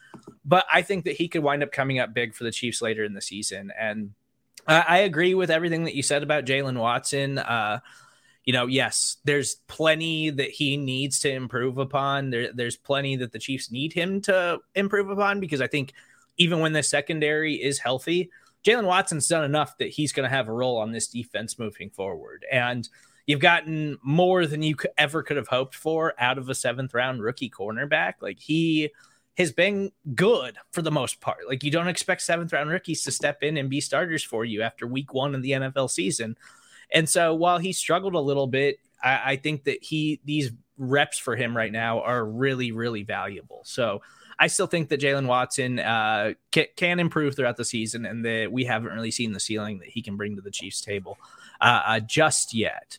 But 0.44 0.66
I 0.70 0.82
think 0.82 1.06
that 1.06 1.16
he 1.16 1.26
could 1.26 1.42
wind 1.42 1.62
up 1.62 1.72
coming 1.72 1.98
up 1.98 2.12
big 2.12 2.34
for 2.34 2.44
the 2.44 2.50
Chiefs 2.50 2.82
later 2.82 3.02
in 3.02 3.14
the 3.14 3.22
season. 3.22 3.72
And 3.78 4.12
I, 4.66 4.84
I 4.86 4.98
agree 4.98 5.32
with 5.32 5.50
everything 5.50 5.84
that 5.84 5.94
you 5.94 6.02
said 6.02 6.22
about 6.22 6.44
Jaylen 6.44 6.78
Watson. 6.78 7.38
Uh, 7.38 7.80
you 8.44 8.52
know, 8.52 8.66
yes, 8.66 9.16
there's 9.24 9.54
plenty 9.68 10.28
that 10.28 10.50
he 10.50 10.76
needs 10.76 11.18
to 11.20 11.32
improve 11.32 11.78
upon. 11.78 12.28
There, 12.28 12.52
there's 12.52 12.76
plenty 12.76 13.16
that 13.16 13.32
the 13.32 13.38
Chiefs 13.38 13.70
need 13.70 13.94
him 13.94 14.20
to 14.22 14.58
improve 14.74 15.08
upon 15.08 15.40
because 15.40 15.62
I 15.62 15.66
think 15.66 15.94
even 16.36 16.60
when 16.60 16.74
the 16.74 16.82
secondary 16.82 17.54
is 17.54 17.78
healthy, 17.78 18.30
Jaylen 18.64 18.84
Watson's 18.84 19.28
done 19.28 19.44
enough 19.44 19.78
that 19.78 19.88
he's 19.88 20.12
going 20.12 20.28
to 20.28 20.36
have 20.36 20.48
a 20.48 20.52
role 20.52 20.76
on 20.76 20.92
this 20.92 21.08
defense 21.08 21.58
moving 21.58 21.88
forward. 21.88 22.44
And 22.52 22.86
you've 23.30 23.38
gotten 23.38 23.96
more 24.02 24.44
than 24.44 24.60
you 24.60 24.74
ever 24.98 25.22
could 25.22 25.36
have 25.36 25.46
hoped 25.46 25.76
for 25.76 26.14
out 26.18 26.36
of 26.36 26.48
a 26.48 26.54
seventh 26.54 26.92
round 26.92 27.22
rookie 27.22 27.48
cornerback. 27.48 28.14
Like 28.20 28.40
he 28.40 28.90
has 29.38 29.52
been 29.52 29.92
good 30.16 30.56
for 30.72 30.82
the 30.82 30.90
most 30.90 31.20
part. 31.20 31.46
Like 31.46 31.62
you 31.62 31.70
don't 31.70 31.86
expect 31.86 32.22
seventh 32.22 32.52
round 32.52 32.70
rookies 32.70 33.04
to 33.04 33.12
step 33.12 33.44
in 33.44 33.56
and 33.56 33.70
be 33.70 33.80
starters 33.80 34.24
for 34.24 34.44
you 34.44 34.62
after 34.62 34.84
week 34.84 35.14
one 35.14 35.36
of 35.36 35.42
the 35.42 35.52
NFL 35.52 35.90
season. 35.90 36.36
And 36.90 37.08
so 37.08 37.32
while 37.32 37.58
he 37.58 37.72
struggled 37.72 38.16
a 38.16 38.20
little 38.20 38.48
bit, 38.48 38.80
I, 39.00 39.20
I 39.24 39.36
think 39.36 39.62
that 39.62 39.80
he 39.80 40.20
these 40.24 40.50
reps 40.76 41.16
for 41.16 41.36
him 41.36 41.56
right 41.56 41.70
now 41.70 42.00
are 42.00 42.24
really, 42.24 42.72
really 42.72 43.04
valuable. 43.04 43.60
So 43.64 44.02
I 44.40 44.48
still 44.48 44.66
think 44.66 44.88
that 44.88 45.00
Jaylen 45.00 45.26
Watson 45.26 45.78
uh, 45.78 46.32
can, 46.50 46.66
can, 46.74 46.98
improve 46.98 47.36
throughout 47.36 47.58
the 47.58 47.64
season, 47.64 48.06
and 48.06 48.24
that 48.24 48.50
we 48.50 48.64
haven't 48.64 48.92
really 48.92 49.12
seen 49.12 49.32
the 49.32 49.38
ceiling 49.38 49.78
that 49.78 49.88
he 49.88 50.02
can 50.02 50.16
bring 50.16 50.34
to 50.34 50.42
the 50.42 50.50
Chiefs 50.50 50.80
table 50.80 51.16
uh, 51.60 51.82
uh, 51.86 52.00
just 52.00 52.54
yet. 52.54 52.98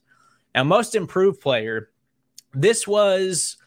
Now, 0.54 0.64
most 0.64 0.96
improved 0.96 1.42
player, 1.42 1.90
this 2.54 2.88
was 2.88 3.58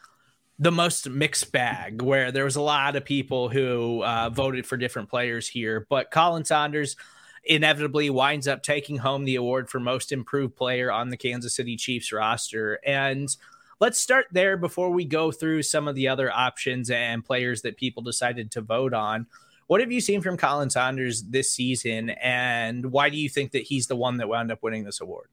the 0.59 0.71
most 0.71 1.09
mixed 1.09 1.51
bag 1.51 2.01
where 2.01 2.31
there 2.31 2.45
was 2.45 2.55
a 2.55 2.61
lot 2.61 2.95
of 2.95 3.03
people 3.03 3.49
who 3.49 4.03
uh, 4.03 4.29
voted 4.29 4.65
for 4.65 4.77
different 4.77 5.09
players 5.09 5.47
here, 5.47 5.85
but 5.89 6.11
Khalen 6.11 6.45
Saunders 6.45 6.95
inevitably 7.43 8.09
winds 8.09 8.47
up 8.47 8.63
taking 8.63 8.97
home 8.97 9.25
the 9.25 9.35
award 9.35 9.69
for 9.69 9.79
most 9.79 10.11
improved 10.11 10.55
player 10.55 10.91
on 10.91 11.09
the 11.09 11.17
Kansas 11.17 11.55
City 11.55 11.75
Chiefs 11.75 12.11
roster. 12.11 12.79
And 12.85 13.35
let's 13.79 13.99
start 13.99 14.27
there 14.31 14.57
before 14.57 14.89
we 14.89 15.05
go 15.05 15.31
through 15.31 15.63
some 15.63 15.87
of 15.87 15.95
the 15.95 16.07
other 16.07 16.31
options 16.31 16.89
and 16.89 17.25
players 17.25 17.61
that 17.63 17.77
people 17.77 18.01
decided 18.01 18.49
to 18.51 18.61
vote 18.61 18.93
on. 18.93 19.27
What 19.67 19.81
have 19.81 19.91
you 19.91 19.99
seen 19.99 20.21
from 20.21 20.37
Khalen 20.37 20.71
Saunders 20.71 21.23
this 21.23 21.51
season, 21.51 22.11
and 22.11 22.91
why 22.91 23.09
do 23.09 23.17
you 23.17 23.29
think 23.29 23.51
that 23.51 23.63
he's 23.63 23.87
the 23.87 23.95
one 23.95 24.17
that 24.17 24.29
wound 24.29 24.51
up 24.51 24.61
winning 24.61 24.83
this 24.83 25.01
award? 25.01 25.27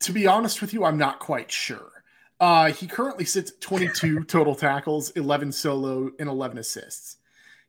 To 0.00 0.12
be 0.12 0.26
honest 0.26 0.60
with 0.60 0.72
you, 0.72 0.84
I'm 0.84 0.98
not 0.98 1.18
quite 1.18 1.50
sure. 1.50 1.90
Uh, 2.40 2.72
he 2.72 2.86
currently 2.86 3.24
sits 3.24 3.52
22 3.60 4.24
total 4.28 4.54
tackles, 4.54 5.10
11 5.10 5.52
solo, 5.52 6.10
and 6.18 6.28
11 6.28 6.58
assists. 6.58 7.16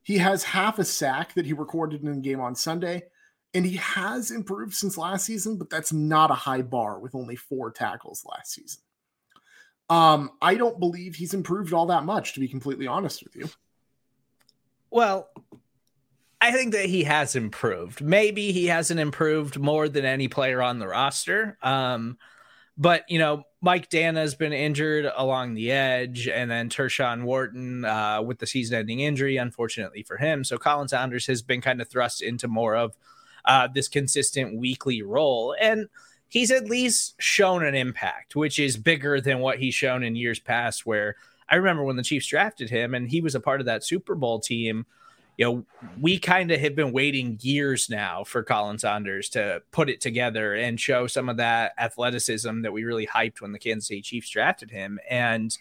He 0.04 0.18
has 0.18 0.44
half 0.44 0.80
a 0.80 0.86
sack 0.86 1.34
that 1.34 1.46
he 1.46 1.54
recorded 1.54 2.04
in 2.04 2.14
the 2.14 2.22
game 2.22 2.40
on 2.40 2.56
Sunday, 2.56 3.04
and 3.54 3.66
he 3.66 3.78
has 3.78 4.32
improved 4.32 4.74
since 4.74 4.98
last 4.98 5.26
season, 5.26 5.58
but 5.58 5.70
that's 5.70 5.94
not 5.94 6.30
a 6.30 6.36
high 6.36 6.62
bar 6.62 7.00
with 7.00 7.16
only 7.16 7.36
four 7.36 7.72
tackles 7.72 8.26
last 8.30 8.54
season. 8.54 8.82
Um, 9.90 10.32
I 10.42 10.56
don't 10.56 10.80
believe 10.80 11.16
he's 11.16 11.34
improved 11.34 11.74
all 11.74 11.88
that 11.88 12.04
much, 12.04 12.34
to 12.34 12.40
be 12.40 12.48
completely 12.48 12.88
honest 12.88 13.24
with 13.24 13.36
you. 13.36 13.50
Well, 14.90 15.30
I 16.46 16.52
think 16.52 16.74
that 16.74 16.86
he 16.86 17.06
has 17.06 17.36
improved. 17.36 18.04
Maybe 18.04 18.52
he 18.52 18.68
hasn't 18.68 19.00
improved 19.00 19.58
more 19.58 19.90
than 19.90 20.06
any 20.06 20.28
player 20.28 20.62
on 20.62 20.78
the 20.78 20.88
roster. 20.88 21.58
Um, 21.64 22.20
but 22.78 23.04
you 23.10 23.18
know, 23.18 23.46
Mike 23.62 23.90
Danna 23.90 24.18
has 24.18 24.36
been 24.36 24.54
injured 24.54 25.12
along 25.18 25.56
the 25.56 25.72
edge, 25.72 26.28
and 26.28 26.52
then 26.52 26.70
Tershawn 26.70 27.24
Wharton 27.24 27.84
uh, 27.84 28.22
with 28.22 28.38
the 28.38 28.46
season-ending 28.46 29.00
injury, 29.00 29.38
unfortunately 29.38 30.04
for 30.04 30.18
him. 30.18 30.44
So 30.44 30.60
Khalen 30.60 30.88
Saunders 30.88 31.26
has 31.26 31.42
been 31.42 31.62
kind 31.62 31.82
of 31.82 31.90
thrust 31.90 32.22
into 32.22 32.48
more 32.48 32.76
of 32.76 32.96
uh, 33.46 33.68
this 33.74 33.88
consistent 33.88 34.56
weekly 34.56 35.02
role. 35.02 35.56
And 35.60 35.88
he's 36.28 36.52
at 36.52 36.70
least 36.70 37.16
shown 37.18 37.66
an 37.66 37.74
impact, 37.74 38.36
which 38.36 38.60
is 38.60 38.78
bigger 38.78 39.20
than 39.20 39.40
what 39.40 39.58
he's 39.58 39.74
shown 39.74 40.04
in 40.04 40.16
years 40.16 40.40
past. 40.40 40.86
Where 40.86 41.16
I 41.50 41.56
remember 41.56 41.84
when 41.84 41.96
the 41.96 42.04
Chiefs 42.04 42.28
drafted 42.28 42.70
him 42.70 42.94
and 42.94 43.10
he 43.10 43.20
was 43.20 43.34
a 43.34 43.40
part 43.40 43.62
of 43.62 43.66
that 43.66 43.84
Super 43.84 44.14
Bowl 44.14 44.40
team. 44.40 44.86
You 45.38 45.46
know, 45.46 45.66
we 46.00 46.18
kind 46.18 46.52
of 46.52 46.60
have 46.62 46.76
been 46.76 46.92
waiting 46.92 47.38
years 47.42 47.90
now 47.90 48.24
for 48.24 48.44
Khalen 48.44 48.80
Saunders 48.80 49.30
to 49.30 49.62
put 49.72 49.90
it 49.90 50.00
together 50.00 50.54
and 50.54 50.80
show 50.80 51.08
some 51.08 51.28
of 51.28 51.38
that 51.38 51.74
athleticism 51.78 52.62
that 52.62 52.72
we 52.72 52.84
really 52.86 53.06
hyped 53.06 53.42
when 53.42 53.52
the 53.52 53.60
Kansas 53.60 53.88
City 53.88 54.02
Chiefs 54.02 54.30
drafted 54.30 54.72
him. 54.72 55.00
And 55.10 55.58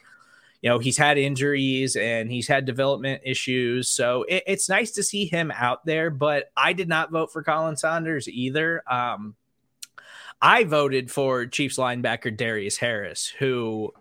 you 0.65 0.71
know 0.71 0.79
he's 0.79 0.97
had 0.97 1.19
injuries 1.19 1.95
and 1.95 2.31
he's 2.31 2.49
had 2.49 2.65
development 2.65 3.21
issues 3.23 3.87
so 3.87 4.23
it, 4.23 4.45
it's 4.47 4.67
nice 4.67 4.93
to 4.93 5.03
see 5.03 5.27
him 5.27 5.53
out 5.55 5.85
there 5.85 6.09
but 6.09 6.51
i 6.57 6.73
did 6.73 6.89
not 6.89 7.11
vote 7.11 7.31
for 7.31 7.45
Khalen 7.45 7.79
saunders 7.79 8.27
either 8.29 8.83
um, 8.91 9.35
i 10.41 10.65
voted 10.65 11.11
for 11.11 11.45
chiefs 11.45 11.77
linebacker 11.77 12.35
darius 12.35 12.79
harris 12.79 13.27
who 13.27 13.93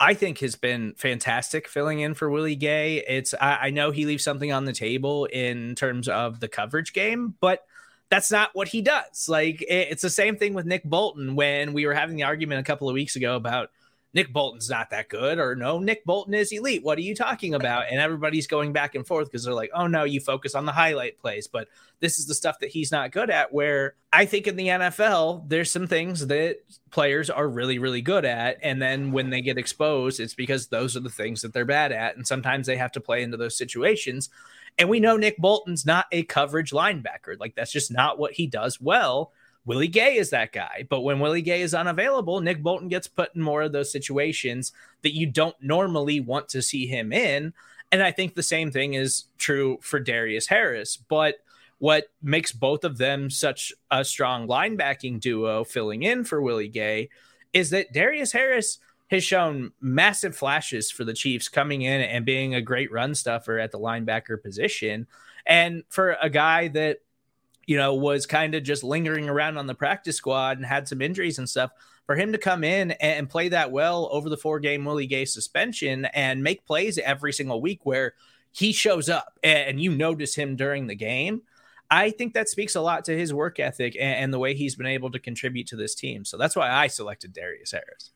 i 0.00 0.14
think 0.14 0.38
has 0.38 0.56
been 0.56 0.94
fantastic 0.96 1.68
filling 1.68 2.00
in 2.00 2.14
for 2.14 2.30
willie 2.30 2.56
gay. 2.56 3.04
It's 3.06 3.34
I, 3.40 3.56
I 3.62 3.70
know 3.70 3.90
he 3.90 4.06
leaves 4.06 4.24
something 4.24 4.52
on 4.52 4.64
the 4.64 4.72
table 4.72 5.26
in 5.26 5.74
terms 5.74 6.08
of 6.08 6.40
the 6.40 6.48
coverage 6.48 6.92
game 6.92 7.34
but 7.40 7.64
that's 8.10 8.30
not 8.30 8.50
what 8.52 8.68
he 8.68 8.82
does. 8.82 9.28
Like 9.28 9.62
it, 9.62 9.88
it's 9.90 10.02
the 10.02 10.10
same 10.10 10.36
thing 10.36 10.54
with 10.54 10.66
nick 10.66 10.84
bolton. 10.84 11.34
When 11.34 11.72
we 11.72 11.86
were 11.86 11.94
having 11.94 12.16
the 12.16 12.24
argument 12.24 12.60
a 12.60 12.64
couple 12.64 12.88
of 12.88 12.94
weeks 12.94 13.16
ago 13.16 13.34
about 13.34 13.70
Nick 14.14 14.32
Bolton's 14.32 14.70
not 14.70 14.90
that 14.90 15.08
good, 15.08 15.40
or 15.40 15.56
no, 15.56 15.80
Nick 15.80 16.04
Bolton 16.04 16.34
is 16.34 16.52
elite. 16.52 16.84
What 16.84 16.98
are 16.98 17.02
you 17.02 17.16
talking 17.16 17.52
about? 17.52 17.86
And 17.90 18.00
everybody's 18.00 18.46
going 18.46 18.72
back 18.72 18.94
and 18.94 19.04
forth 19.04 19.26
because 19.26 19.44
they're 19.44 19.52
like, 19.52 19.70
oh 19.74 19.88
no, 19.88 20.04
you 20.04 20.20
focus 20.20 20.54
on 20.54 20.66
the 20.66 20.72
highlight 20.72 21.18
plays, 21.18 21.48
but 21.48 21.66
this 21.98 22.20
is 22.20 22.26
the 22.26 22.34
stuff 22.34 22.60
that 22.60 22.70
he's 22.70 22.92
not 22.92 23.10
good 23.10 23.28
at. 23.28 23.52
Where 23.52 23.96
I 24.12 24.24
think 24.24 24.46
in 24.46 24.54
the 24.54 24.68
NFL, 24.68 25.48
there's 25.48 25.72
some 25.72 25.88
things 25.88 26.28
that 26.28 26.58
players 26.92 27.28
are 27.28 27.48
really, 27.48 27.80
really 27.80 28.02
good 28.02 28.24
at. 28.24 28.58
And 28.62 28.80
then 28.80 29.10
when 29.10 29.30
they 29.30 29.40
get 29.40 29.58
exposed, 29.58 30.20
it's 30.20 30.34
because 30.34 30.68
those 30.68 30.96
are 30.96 31.00
the 31.00 31.10
things 31.10 31.42
that 31.42 31.52
they're 31.52 31.64
bad 31.64 31.90
at. 31.90 32.16
And 32.16 32.24
sometimes 32.24 32.68
they 32.68 32.76
have 32.76 32.92
to 32.92 33.00
play 33.00 33.24
into 33.24 33.36
those 33.36 33.58
situations. 33.58 34.30
And 34.78 34.88
we 34.88 35.00
know 35.00 35.16
Nick 35.16 35.38
Bolton's 35.38 35.84
not 35.84 36.06
a 36.12 36.22
coverage 36.22 36.70
linebacker. 36.70 37.38
Like 37.38 37.56
that's 37.56 37.72
just 37.72 37.92
not 37.92 38.18
what 38.18 38.32
he 38.32 38.46
does 38.46 38.80
well. 38.80 39.32
Willie 39.66 39.88
Gay 39.88 40.16
is 40.16 40.30
that 40.30 40.52
guy. 40.52 40.86
But 40.88 41.00
when 41.00 41.20
Willie 41.20 41.42
Gay 41.42 41.62
is 41.62 41.74
unavailable, 41.74 42.40
Nick 42.40 42.62
Bolton 42.62 42.88
gets 42.88 43.08
put 43.08 43.34
in 43.34 43.42
more 43.42 43.62
of 43.62 43.72
those 43.72 43.90
situations 43.90 44.72
that 45.02 45.14
you 45.14 45.26
don't 45.26 45.56
normally 45.60 46.20
want 46.20 46.48
to 46.50 46.62
see 46.62 46.86
him 46.86 47.12
in. 47.12 47.54
And 47.90 48.02
I 48.02 48.10
think 48.10 48.34
the 48.34 48.42
same 48.42 48.70
thing 48.70 48.94
is 48.94 49.24
true 49.38 49.78
for 49.80 50.00
Darius 50.00 50.48
Harris. 50.48 50.96
But 50.96 51.36
what 51.78 52.08
makes 52.22 52.52
both 52.52 52.84
of 52.84 52.98
them 52.98 53.30
such 53.30 53.72
a 53.90 54.04
strong 54.04 54.46
linebacking 54.46 55.20
duo 55.20 55.64
filling 55.64 56.02
in 56.02 56.24
for 56.24 56.42
Willie 56.42 56.68
Gay 56.68 57.08
is 57.52 57.70
that 57.70 57.92
Darius 57.92 58.32
Harris 58.32 58.78
has 59.10 59.22
shown 59.22 59.72
massive 59.80 60.36
flashes 60.36 60.90
for 60.90 61.04
the 61.04 61.12
Chiefs 61.12 61.48
coming 61.48 61.82
in 61.82 62.00
and 62.00 62.24
being 62.24 62.54
a 62.54 62.62
great 62.62 62.90
run 62.90 63.14
stuffer 63.14 63.58
at 63.58 63.70
the 63.70 63.78
linebacker 63.78 64.42
position. 64.42 65.06
And 65.46 65.84
for 65.88 66.16
a 66.20 66.30
guy 66.30 66.68
that 66.68 66.98
you 67.66 67.76
know, 67.76 67.94
was 67.94 68.26
kind 68.26 68.54
of 68.54 68.62
just 68.62 68.84
lingering 68.84 69.28
around 69.28 69.58
on 69.58 69.66
the 69.66 69.74
practice 69.74 70.16
squad 70.16 70.58
and 70.58 70.66
had 70.66 70.88
some 70.88 71.02
injuries 71.02 71.38
and 71.38 71.48
stuff. 71.48 71.70
For 72.06 72.16
him 72.16 72.32
to 72.32 72.38
come 72.38 72.64
in 72.64 72.90
and 72.92 73.30
play 73.30 73.48
that 73.48 73.72
well 73.72 74.10
over 74.12 74.28
the 74.28 74.36
four 74.36 74.60
game 74.60 74.84
Willie 74.84 75.06
Gay 75.06 75.24
suspension 75.24 76.04
and 76.06 76.42
make 76.42 76.66
plays 76.66 76.98
every 76.98 77.32
single 77.32 77.62
week 77.62 77.80
where 77.84 78.12
he 78.52 78.72
shows 78.72 79.08
up 79.08 79.38
and 79.42 79.80
you 79.80 79.90
notice 79.90 80.34
him 80.34 80.54
during 80.54 80.86
the 80.86 80.94
game, 80.94 81.42
I 81.90 82.10
think 82.10 82.34
that 82.34 82.50
speaks 82.50 82.74
a 82.74 82.82
lot 82.82 83.06
to 83.06 83.16
his 83.16 83.32
work 83.32 83.58
ethic 83.58 83.96
and, 83.98 84.32
the 84.34 84.38
way 84.38 84.54
he's 84.54 84.76
been 84.76 84.86
able 84.86 85.10
to 85.12 85.18
contribute 85.18 85.66
to 85.68 85.76
this 85.76 85.94
team. 85.94 86.24
So 86.24 86.36
that's 86.36 86.56
why 86.56 86.70
I 86.70 86.88
selected 86.88 87.32
Darius 87.32 87.72
Harris. 87.72 88.10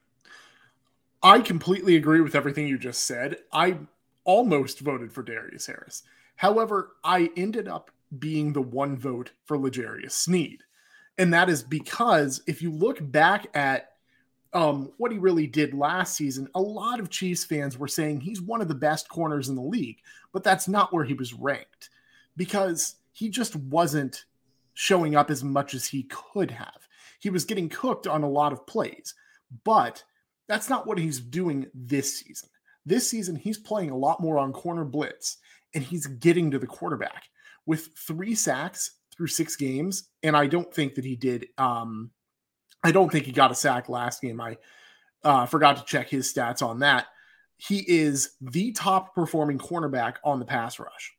I 1.23 1.41
completely 1.41 1.97
agree 1.97 2.21
with 2.21 2.35
everything 2.35 2.69
you 2.69 2.79
just 2.79 3.05
said. 3.05 3.39
I 3.53 3.79
almost 4.25 4.81
voted 4.81 5.13
for 5.13 5.23
Darius 5.23 5.67
Harris. 5.67 6.03
However, 6.37 6.93
I 7.03 7.31
ended 7.37 7.69
up 7.69 7.91
being 8.19 8.53
the 8.53 8.63
one 8.63 8.97
vote 8.97 9.33
for 9.45 9.59
L'Jarius 9.59 10.13
Sneed. 10.13 10.63
And 11.19 11.33
that 11.35 11.49
is 11.49 11.63
because 11.63 12.43
if 12.47 12.63
you 12.63 12.71
look 12.71 12.99
back 13.01 13.47
at 13.55 13.91
um, 14.53 14.93
what 14.97 15.13
he 15.13 15.19
really 15.19 15.47
did 15.47 15.75
last 15.75 16.17
season, 16.17 16.49
a 16.55 16.61
lot 16.61 17.01
of 17.01 17.11
Chiefs 17.11 17.45
fans 17.45 17.77
were 17.77 17.89
saying 17.89 18.21
he's 18.21 18.41
one 18.41 18.63
of 18.63 18.69
the 18.69 18.75
best 18.75 19.09
corners 19.09 19.49
in 19.49 19.57
the 19.57 19.63
league, 19.63 19.99
but 20.33 20.45
that's 20.45 20.69
not 20.69 20.93
where 20.93 21.05
he 21.05 21.15
was 21.15 21.35
ranked 21.35 21.91
because 22.37 22.97
he 23.13 23.29
just 23.29 23.57
wasn't 23.57 24.25
showing 24.75 25.17
up 25.17 25.31
as 25.31 25.43
much 25.43 25.75
as 25.75 25.87
he 25.87 26.05
could 26.05 26.51
have. 26.53 26.89
He 27.19 27.31
was 27.31 27.45
getting 27.45 27.69
cooked 27.69 28.07
on 28.07 28.23
a 28.23 28.31
lot 28.31 28.53
of 28.53 28.67
plays, 28.67 29.15
but 29.65 30.05
that's 30.47 30.71
not 30.71 30.87
what 30.87 30.99
he's 30.99 31.21
doing 31.21 31.67
this 31.75 32.17
season. 32.19 32.49
This 32.87 33.11
season, 33.11 33.37
he's 33.37 33.59
playing 33.59 33.91
a 33.91 33.97
lot 33.97 34.21
more 34.21 34.39
on 34.39 34.53
corner 34.53 34.85
blitz 34.85 35.39
and 35.75 35.85
he's 35.85 36.07
getting 36.07 36.51
to 36.53 36.59
the 36.59 36.67
quarterback 36.67 37.25
with 37.69 37.91
three 37.99 38.35
sacks 38.35 38.93
through 39.15 39.27
six 39.27 39.55
games, 39.55 40.09
and 40.23 40.35
I 40.35 40.47
don't 40.47 40.73
think 40.73 40.95
that 40.95 41.05
he 41.05 41.17
did. 41.17 41.49
Um, 41.59 42.11
I 42.83 42.93
don't 42.93 43.13
think 43.13 43.27
he 43.27 43.33
got 43.33 43.51
a 43.51 43.55
sack 43.55 43.91
last 43.91 44.23
game. 44.23 44.41
I 44.41 44.57
uh, 45.23 45.45
forgot 45.45 45.77
to 45.77 45.85
check 45.85 46.09
his 46.09 46.33
stats 46.33 46.63
on 46.63 46.79
that. 46.79 47.09
He 47.59 47.85
is 47.87 48.37
the 48.41 48.73
top 48.73 49.15
performing 49.15 49.59
cornerback 49.59 50.15
on 50.25 50.39
the 50.39 50.47
pass 50.47 50.79
rush. 50.79 51.13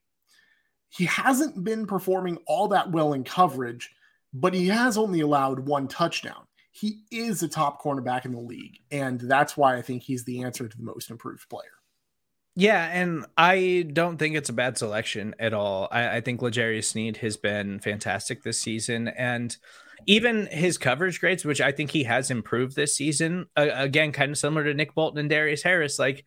He 0.89 1.05
hasn't 1.05 1.63
been 1.63 1.85
performing 1.85 2.39
all 2.47 2.69
that 2.69 2.91
well 2.91 3.13
in 3.13 3.23
coverage, 3.23 3.91
but 4.33 4.55
he 4.55 4.69
has 4.69 4.97
only 4.97 5.19
allowed 5.19 5.59
one 5.59 5.87
touchdown. 5.87 6.47
He 6.71 7.03
is 7.11 7.43
a 7.43 7.47
top 7.47 7.79
cornerback 7.79 8.25
in 8.25 8.31
the 8.31 8.39
league, 8.39 8.79
and 8.89 9.19
that's 9.19 9.55
why 9.55 9.77
I 9.77 9.83
think 9.83 10.01
he's 10.01 10.23
the 10.23 10.41
answer 10.41 10.67
to 10.67 10.77
the 10.77 10.83
most 10.83 11.11
improved 11.11 11.47
player. 11.47 11.78
Yeah, 12.55 12.89
and 12.91 13.25
I 13.37 13.85
don't 13.93 14.17
think 14.17 14.35
it's 14.35 14.49
a 14.49 14.53
bad 14.53 14.77
selection 14.77 15.33
at 15.39 15.53
all. 15.53 15.87
I, 15.91 16.17
I 16.17 16.21
think 16.21 16.41
L'Jarius 16.41 16.85
Sneed 16.85 17.17
has 17.17 17.37
been 17.37 17.79
fantastic 17.79 18.43
this 18.43 18.59
season, 18.59 19.07
and 19.07 19.55
even 20.07 20.47
his 20.47 20.77
coverage 20.77 21.19
grades, 21.19 21.45
which 21.45 21.61
I 21.61 21.71
think 21.71 21.91
he 21.91 22.03
has 22.03 22.31
improved 22.31 22.75
this 22.75 22.95
season. 22.95 23.45
Uh, 23.55 23.69
again, 23.73 24.11
kind 24.11 24.31
of 24.31 24.37
similar 24.37 24.65
to 24.65 24.73
Nick 24.73 24.93
Bolton 24.93 25.19
and 25.19 25.29
Darius 25.29 25.63
Harris. 25.63 25.99
Like 25.99 26.25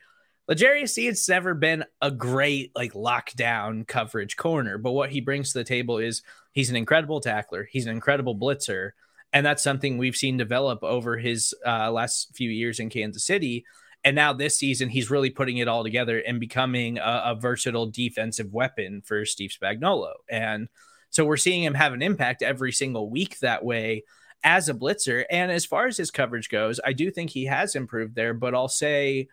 L'Jarius 0.48 0.90
Sneed's 0.90 1.28
never 1.28 1.54
been 1.54 1.84
a 2.00 2.10
great 2.10 2.72
like 2.74 2.92
lockdown 2.94 3.86
coverage 3.86 4.36
corner, 4.36 4.78
but 4.78 4.92
what 4.92 5.10
he 5.10 5.20
brings 5.20 5.52
to 5.52 5.58
the 5.58 5.64
table 5.64 5.98
is 5.98 6.22
he's 6.52 6.70
an 6.70 6.76
incredible 6.76 7.20
tackler, 7.20 7.68
he's 7.70 7.86
an 7.86 7.92
incredible 7.92 8.36
blitzer, 8.36 8.90
and 9.32 9.44
that's 9.44 9.62
something 9.62 9.98
we've 9.98 10.16
seen 10.16 10.36
develop 10.38 10.82
over 10.82 11.18
his 11.18 11.54
uh, 11.66 11.90
last 11.90 12.34
few 12.34 12.48
years 12.48 12.80
in 12.80 12.88
Kansas 12.88 13.24
City. 13.24 13.64
And 14.04 14.16
now 14.16 14.32
this 14.32 14.56
season, 14.56 14.88
he's 14.88 15.10
really 15.10 15.30
putting 15.30 15.58
it 15.58 15.68
all 15.68 15.84
together 15.84 16.18
and 16.18 16.40
becoming 16.40 16.98
a, 16.98 17.22
a 17.26 17.34
versatile 17.34 17.86
defensive 17.86 18.52
weapon 18.52 19.02
for 19.04 19.24
Steve 19.24 19.50
Spagnuolo. 19.50 20.12
And 20.28 20.68
so 21.10 21.24
we're 21.24 21.36
seeing 21.36 21.62
him 21.62 21.74
have 21.74 21.92
an 21.92 22.02
impact 22.02 22.42
every 22.42 22.72
single 22.72 23.10
week 23.10 23.38
that 23.40 23.64
way 23.64 24.04
as 24.42 24.68
a 24.68 24.74
blitzer. 24.74 25.24
And 25.30 25.52
as 25.52 25.64
far 25.64 25.86
as 25.86 25.96
his 25.96 26.10
coverage 26.10 26.48
goes, 26.48 26.80
I 26.84 26.92
do 26.94 27.10
think 27.10 27.30
he 27.30 27.44
has 27.44 27.76
improved 27.76 28.14
there, 28.14 28.34
but 28.34 28.54
I'll 28.54 28.68
say 28.68 29.28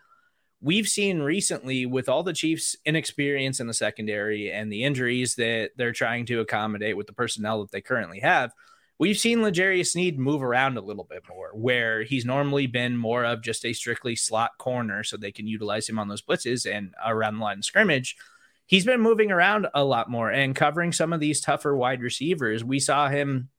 we've 0.62 0.88
seen 0.88 1.20
recently 1.20 1.86
with 1.86 2.10
all 2.10 2.22
the 2.22 2.34
Chiefs' 2.34 2.76
inexperience 2.86 3.60
in 3.60 3.68
the 3.68 3.74
secondary 3.74 4.52
and 4.52 4.72
the 4.72 4.84
injuries 4.84 5.36
that 5.36 5.72
they're 5.78 5.94
trying 5.94 6.26
to 6.28 6.42
accommodate 6.42 6.98
with 6.98 7.08
the 7.08 7.14
personnel 7.14 7.62
that 7.62 7.72
they 7.72 7.82
currently 7.82 8.20
have. 8.20 8.52
We've 9.00 9.18
seen 9.18 9.42
L'Jarius 9.42 9.94
Sneed 9.94 10.20
move 10.20 10.44
around 10.44 10.78
a 10.78 10.82
little 10.82 11.06
bit 11.06 11.24
more, 11.30 11.52
where 11.54 12.04
he's 12.04 12.26
normally 12.26 12.68
been 12.68 12.98
more 12.98 13.24
of 13.24 13.42
just 13.42 13.66
a 13.66 13.72
strictly 13.72 14.18
slot 14.18 14.52
corner, 14.58 15.06
so 15.06 15.16
they 15.16 15.32
can 15.32 15.48
utilize 15.48 15.88
him 15.88 15.98
on 15.98 16.10
those 16.10 16.22
blitzes 16.22 16.70
and 16.70 16.94
around 17.06 17.38
the 17.38 17.44
line 17.44 17.60
of 17.60 17.66
scrimmage. 17.66 18.18
He's 18.66 18.86
been 18.86 19.00
moving 19.00 19.32
around 19.32 19.68
a 19.74 19.86
lot 19.86 20.12
more 20.12 20.30
and 20.30 20.54
covering 20.54 20.92
some 20.92 21.14
of 21.14 21.22
these 21.22 21.40
tougher 21.40 21.76
wide 21.76 22.02
receivers. 22.02 22.64
We 22.64 22.80
saw 22.80 23.08
him 23.08 23.50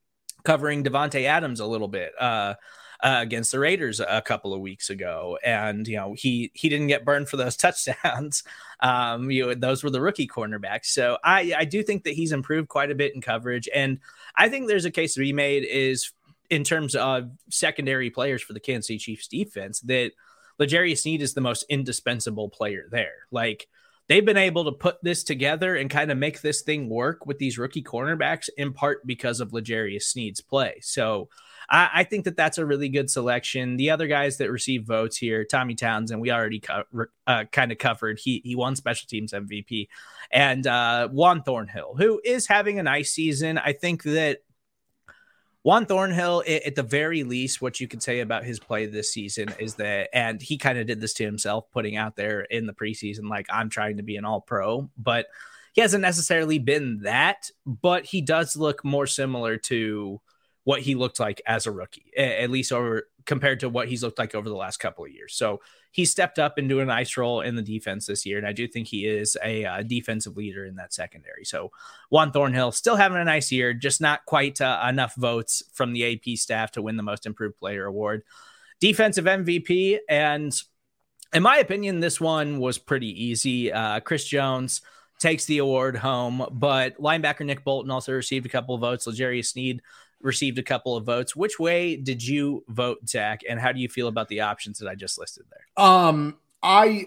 covering 0.44 0.84
Davante 0.84 1.24
Adams 1.24 1.60
a 1.60 1.66
little 1.66 1.88
bit. 1.88 2.12
Uh, 2.20 2.54
uh, 3.02 3.18
against 3.20 3.52
the 3.52 3.58
Raiders 3.58 4.00
a 4.00 4.22
couple 4.22 4.52
of 4.52 4.60
weeks 4.60 4.90
ago, 4.90 5.38
and 5.44 5.86
you 5.86 5.96
know 5.96 6.14
he 6.16 6.50
he 6.54 6.68
didn't 6.68 6.88
get 6.88 7.04
burned 7.04 7.28
for 7.28 7.36
those 7.36 7.56
touchdowns. 7.58 8.42
Um, 8.80 9.30
you 9.30 9.46
know 9.46 9.54
those 9.54 9.82
were 9.82 9.90
the 9.90 10.00
rookie 10.00 10.28
cornerbacks. 10.28 10.86
So 10.86 11.18
I 11.24 11.54
I 11.56 11.64
do 11.64 11.82
think 11.82 12.04
that 12.04 12.14
he's 12.14 12.32
improved 12.32 12.68
quite 12.68 12.90
a 12.90 12.94
bit 12.94 13.14
in 13.14 13.20
coverage, 13.20 13.68
and 13.74 13.98
I 14.36 14.48
think 14.48 14.68
there's 14.68 14.84
a 14.84 14.90
case 14.90 15.14
to 15.14 15.20
be 15.20 15.32
made 15.32 15.64
is 15.64 16.12
in 16.50 16.64
terms 16.64 16.96
of 16.96 17.30
secondary 17.48 18.10
players 18.10 18.42
for 18.42 18.52
the 18.52 18.60
Kansas 18.60 18.88
City 18.88 18.98
Chiefs 18.98 19.28
defense 19.28 19.80
that 19.82 20.10
L'Jarius 20.58 20.98
Sneed 20.98 21.22
is 21.22 21.32
the 21.32 21.40
most 21.40 21.64
indispensable 21.68 22.48
player 22.48 22.86
there. 22.90 23.26
Like 23.30 23.68
they've 24.08 24.24
been 24.24 24.36
able 24.36 24.64
to 24.64 24.72
put 24.72 24.96
this 25.02 25.22
together 25.22 25.76
and 25.76 25.88
kind 25.88 26.10
of 26.10 26.18
make 26.18 26.40
this 26.40 26.62
thing 26.62 26.88
work 26.88 27.24
with 27.24 27.38
these 27.38 27.56
rookie 27.56 27.82
cornerbacks 27.82 28.48
in 28.58 28.72
part 28.72 29.06
because 29.06 29.40
of 29.40 29.52
L'Jarius 29.52 30.02
Sneed's 30.02 30.40
play. 30.40 30.78
So 30.82 31.28
I, 31.70 31.90
I, 31.94 32.04
think 32.04 32.24
that 32.24 32.36
that's 32.36 32.58
a 32.58 32.66
really 32.66 32.88
good 32.88 33.10
selection. 33.10 33.76
The 33.76 33.90
other 33.90 34.06
guys 34.06 34.38
that 34.38 34.50
receive 34.50 34.84
votes 34.84 35.16
here, 35.16 35.44
Tommy 35.44 35.74
Townsend, 35.74 36.20
we 36.20 36.30
already 36.30 36.60
co- 36.60 36.84
uh, 37.26 37.44
kind 37.52 37.72
of 37.72 37.78
covered. 37.78 38.18
He 38.18 38.40
he 38.44 38.56
won 38.56 38.76
special 38.76 39.06
teams 39.08 39.32
MVP, 39.32 39.88
and 40.30 40.66
uh, 40.66 41.08
Juan 41.08 41.42
Thornhill, 41.42 41.94
who 41.96 42.20
is 42.24 42.46
having 42.46 42.78
a 42.78 42.82
nice 42.82 43.12
season. 43.12 43.58
I 43.58 43.72
think 43.72 44.02
that 44.04 44.40
Juan 45.62 45.84
Thornhill, 45.84 46.42
at 46.46 46.74
the 46.74 46.82
very 46.82 47.22
least, 47.22 47.60
what 47.60 47.80
you 47.80 47.86
could 47.86 48.02
say 48.02 48.20
about 48.20 48.44
his 48.44 48.58
play 48.58 48.86
this 48.86 49.12
season 49.12 49.50
is 49.58 49.74
that, 49.74 50.08
and 50.14 50.40
he 50.40 50.56
kind 50.56 50.78
of 50.78 50.86
did 50.86 51.02
this 51.02 51.12
to 51.14 51.24
himself, 51.24 51.70
putting 51.70 51.96
out 51.96 52.16
there 52.16 52.40
in 52.40 52.66
the 52.66 52.72
preseason, 52.72 53.28
like, 53.28 53.46
I'm 53.52 53.68
trying 53.68 53.98
to 53.98 54.02
be 54.02 54.16
an 54.16 54.24
all 54.24 54.40
pro, 54.40 54.88
but 54.96 55.26
he 55.74 55.82
hasn't 55.82 56.00
necessarily 56.00 56.58
been 56.58 57.00
that, 57.02 57.50
but 57.66 58.06
he 58.06 58.22
does 58.22 58.56
look 58.56 58.82
more 58.84 59.06
similar 59.06 59.58
to 59.58 60.20
what 60.64 60.82
he 60.82 60.94
looked 60.94 61.18
like 61.18 61.40
as 61.46 61.66
a 61.66 61.72
rookie, 61.72 62.12
at 62.16 62.50
least 62.50 62.72
over 62.72 63.04
compared 63.26 63.60
to 63.60 63.68
what 63.68 63.88
he's 63.88 64.02
looked 64.02 64.18
like 64.18 64.34
over 64.34 64.48
the 64.48 64.56
last 64.56 64.78
couple 64.78 65.04
of 65.04 65.10
years. 65.10 65.34
So 65.34 65.60
he 65.90 66.04
stepped 66.04 66.38
up 66.38 66.58
into 66.58 66.80
a 66.80 66.84
nice 66.84 67.16
role 67.16 67.40
in 67.40 67.56
the 67.56 67.62
defense 67.62 68.06
this 68.06 68.26
year, 68.26 68.38
and 68.38 68.46
I 68.46 68.52
do 68.52 68.68
think 68.68 68.86
he 68.86 69.06
is 69.06 69.36
a 69.42 69.64
uh, 69.64 69.82
defensive 69.82 70.36
leader 70.36 70.64
in 70.64 70.76
that 70.76 70.92
secondary. 70.92 71.44
So 71.44 71.70
Juan 72.10 72.32
Thornhill 72.32 72.72
still 72.72 72.96
having 72.96 73.18
a 73.18 73.24
nice 73.24 73.50
year, 73.50 73.72
just 73.72 74.00
not 74.00 74.24
quite 74.26 74.60
uh, 74.60 74.84
enough 74.88 75.14
votes 75.16 75.62
from 75.72 75.92
the 75.92 76.14
AP 76.14 76.36
staff 76.38 76.72
to 76.72 76.82
win 76.82 76.96
the 76.96 77.02
Most 77.02 77.26
Improved 77.26 77.56
Player 77.56 77.86
award. 77.86 78.22
Defensive 78.80 79.24
MVP, 79.24 79.98
and 80.08 80.52
in 81.32 81.42
my 81.42 81.58
opinion, 81.58 82.00
this 82.00 82.20
one 82.20 82.58
was 82.58 82.78
pretty 82.78 83.24
easy. 83.24 83.72
Uh, 83.72 84.00
Chris 84.00 84.24
Jones 84.24 84.82
takes 85.18 85.44
the 85.44 85.58
award 85.58 85.96
home, 85.96 86.46
but 86.50 86.98
linebacker 86.98 87.44
Nick 87.44 87.62
Bolton 87.62 87.90
also 87.90 88.12
received 88.12 88.46
a 88.46 88.48
couple 88.48 88.74
of 88.74 88.80
votes. 88.80 89.06
L'Jarius 89.06 89.46
Sneed 89.46 89.82
received 90.20 90.58
a 90.58 90.62
couple 90.62 90.96
of 90.96 91.04
votes. 91.04 91.34
Which 91.34 91.58
way 91.58 91.96
did 91.96 92.26
you 92.26 92.64
vote, 92.68 93.08
Zach? 93.08 93.42
And 93.48 93.60
how 93.60 93.72
do 93.72 93.80
you 93.80 93.88
feel 93.88 94.08
about 94.08 94.28
the 94.28 94.40
options 94.40 94.78
that 94.78 94.88
I 94.88 94.94
just 94.94 95.18
listed 95.18 95.44
there? 95.50 95.84
Um, 95.84 96.38
I 96.62 97.06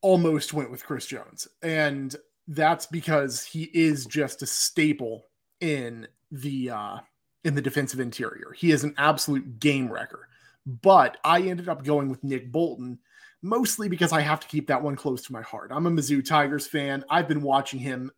almost 0.00 0.52
went 0.52 0.70
with 0.70 0.84
Chris 0.84 1.06
Jones, 1.06 1.48
and 1.62 2.14
that's 2.48 2.86
because 2.86 3.44
he 3.44 3.64
is 3.64 4.06
just 4.06 4.42
a 4.42 4.46
staple 4.46 5.26
in 5.60 6.06
the 6.32 6.70
uh 6.70 6.98
in 7.44 7.54
the 7.54 7.62
defensive 7.62 8.00
interior. 8.00 8.52
He 8.56 8.70
is 8.70 8.84
an 8.84 8.94
absolute 8.98 9.60
game 9.60 9.90
wrecker. 9.90 10.28
But 10.66 11.16
I 11.24 11.40
ended 11.42 11.68
up 11.68 11.84
going 11.84 12.08
with 12.08 12.22
Nick 12.22 12.52
Bolton 12.52 12.98
mostly 13.42 13.88
because 13.88 14.12
I 14.12 14.20
have 14.20 14.40
to 14.40 14.48
keep 14.48 14.66
that 14.66 14.82
one 14.82 14.96
close 14.96 15.22
to 15.22 15.32
my 15.32 15.40
heart. 15.40 15.70
I'm 15.72 15.86
a 15.86 15.90
Mizzou 15.90 16.22
Tigers 16.26 16.66
fan. 16.66 17.02
I've 17.08 17.28
been 17.28 17.40
watching 17.40 17.80
him 17.80 18.10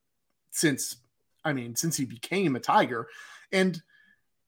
since 0.51 0.97
I 1.45 1.53
mean, 1.53 1.75
since 1.75 1.97
he 1.97 2.05
became 2.05 2.57
a 2.57 2.61
Tiger. 2.61 3.09
And 3.51 3.81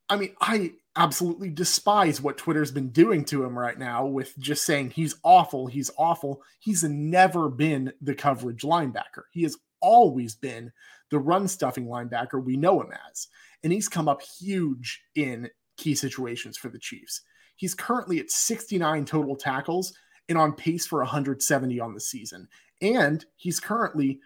I 0.08 0.16
mean, 0.16 0.34
I 0.40 0.72
absolutely 0.96 1.50
despise 1.50 2.20
what 2.20 2.38
Twitter's 2.38 2.70
been 2.70 2.90
doing 2.90 3.24
to 3.26 3.44
him 3.44 3.58
right 3.58 3.78
now 3.78 4.06
with 4.06 4.38
just 4.38 4.64
saying 4.64 4.90
he's 4.90 5.16
awful, 5.22 5.66
he's 5.66 5.90
awful. 5.96 6.42
He's 6.60 6.84
never 6.84 7.48
been 7.48 7.92
the 8.00 8.14
coverage 8.14 8.62
linebacker. 8.62 9.24
He 9.32 9.42
has 9.42 9.56
always 9.80 10.34
been 10.34 10.72
the 11.10 11.18
run 11.18 11.48
stuffing 11.48 11.86
linebacker 11.86 12.42
we 12.42 12.56
know 12.56 12.80
him 12.80 12.90
as. 13.10 13.28
And 13.62 13.72
he's 13.72 13.88
come 13.88 14.08
up 14.08 14.22
huge 14.22 15.02
in 15.14 15.48
key 15.76 15.94
situations 15.94 16.56
for 16.56 16.68
the 16.68 16.78
Chiefs. 16.78 17.22
He's 17.56 17.74
currently 17.74 18.18
at 18.20 18.30
69 18.30 19.04
total 19.04 19.36
tackles 19.36 19.94
and 20.28 20.38
on 20.38 20.52
pace 20.52 20.86
for 20.86 20.98
170 21.00 21.80
on 21.80 21.94
the 21.94 22.00
season. 22.00 22.48
And 22.80 23.24
he's 23.36 23.60
currently 23.60 24.20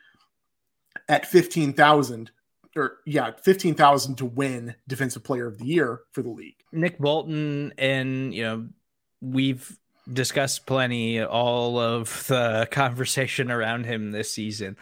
at 1.08 1.26
15,000 1.26 2.30
or 2.78 2.98
yeah, 3.06 3.32
15,000 3.42 4.16
to 4.16 4.24
win 4.24 4.74
defensive 4.86 5.24
player 5.24 5.46
of 5.46 5.58
the 5.58 5.66
year 5.66 6.00
for 6.12 6.22
the 6.22 6.30
league. 6.30 6.56
Nick 6.72 6.98
Bolton 6.98 7.72
and, 7.78 8.34
you 8.34 8.44
know, 8.44 8.68
we've 9.20 9.78
discussed 10.10 10.66
plenty 10.66 11.22
all 11.22 11.78
of 11.78 12.26
the 12.28 12.68
conversation 12.70 13.50
around 13.50 13.84
him 13.84 14.10
this 14.10 14.32
season. 14.32 14.76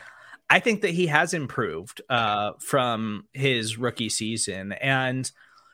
I 0.49 0.61
think 0.61 0.83
that 0.83 0.91
he 0.91 1.09
has 1.09 1.35
improved 1.35 2.03
uh, 2.09 2.53
from 2.61 3.27
his 3.33 3.77
rookie 3.79 4.09
season. 4.09 4.73
And 4.73 5.31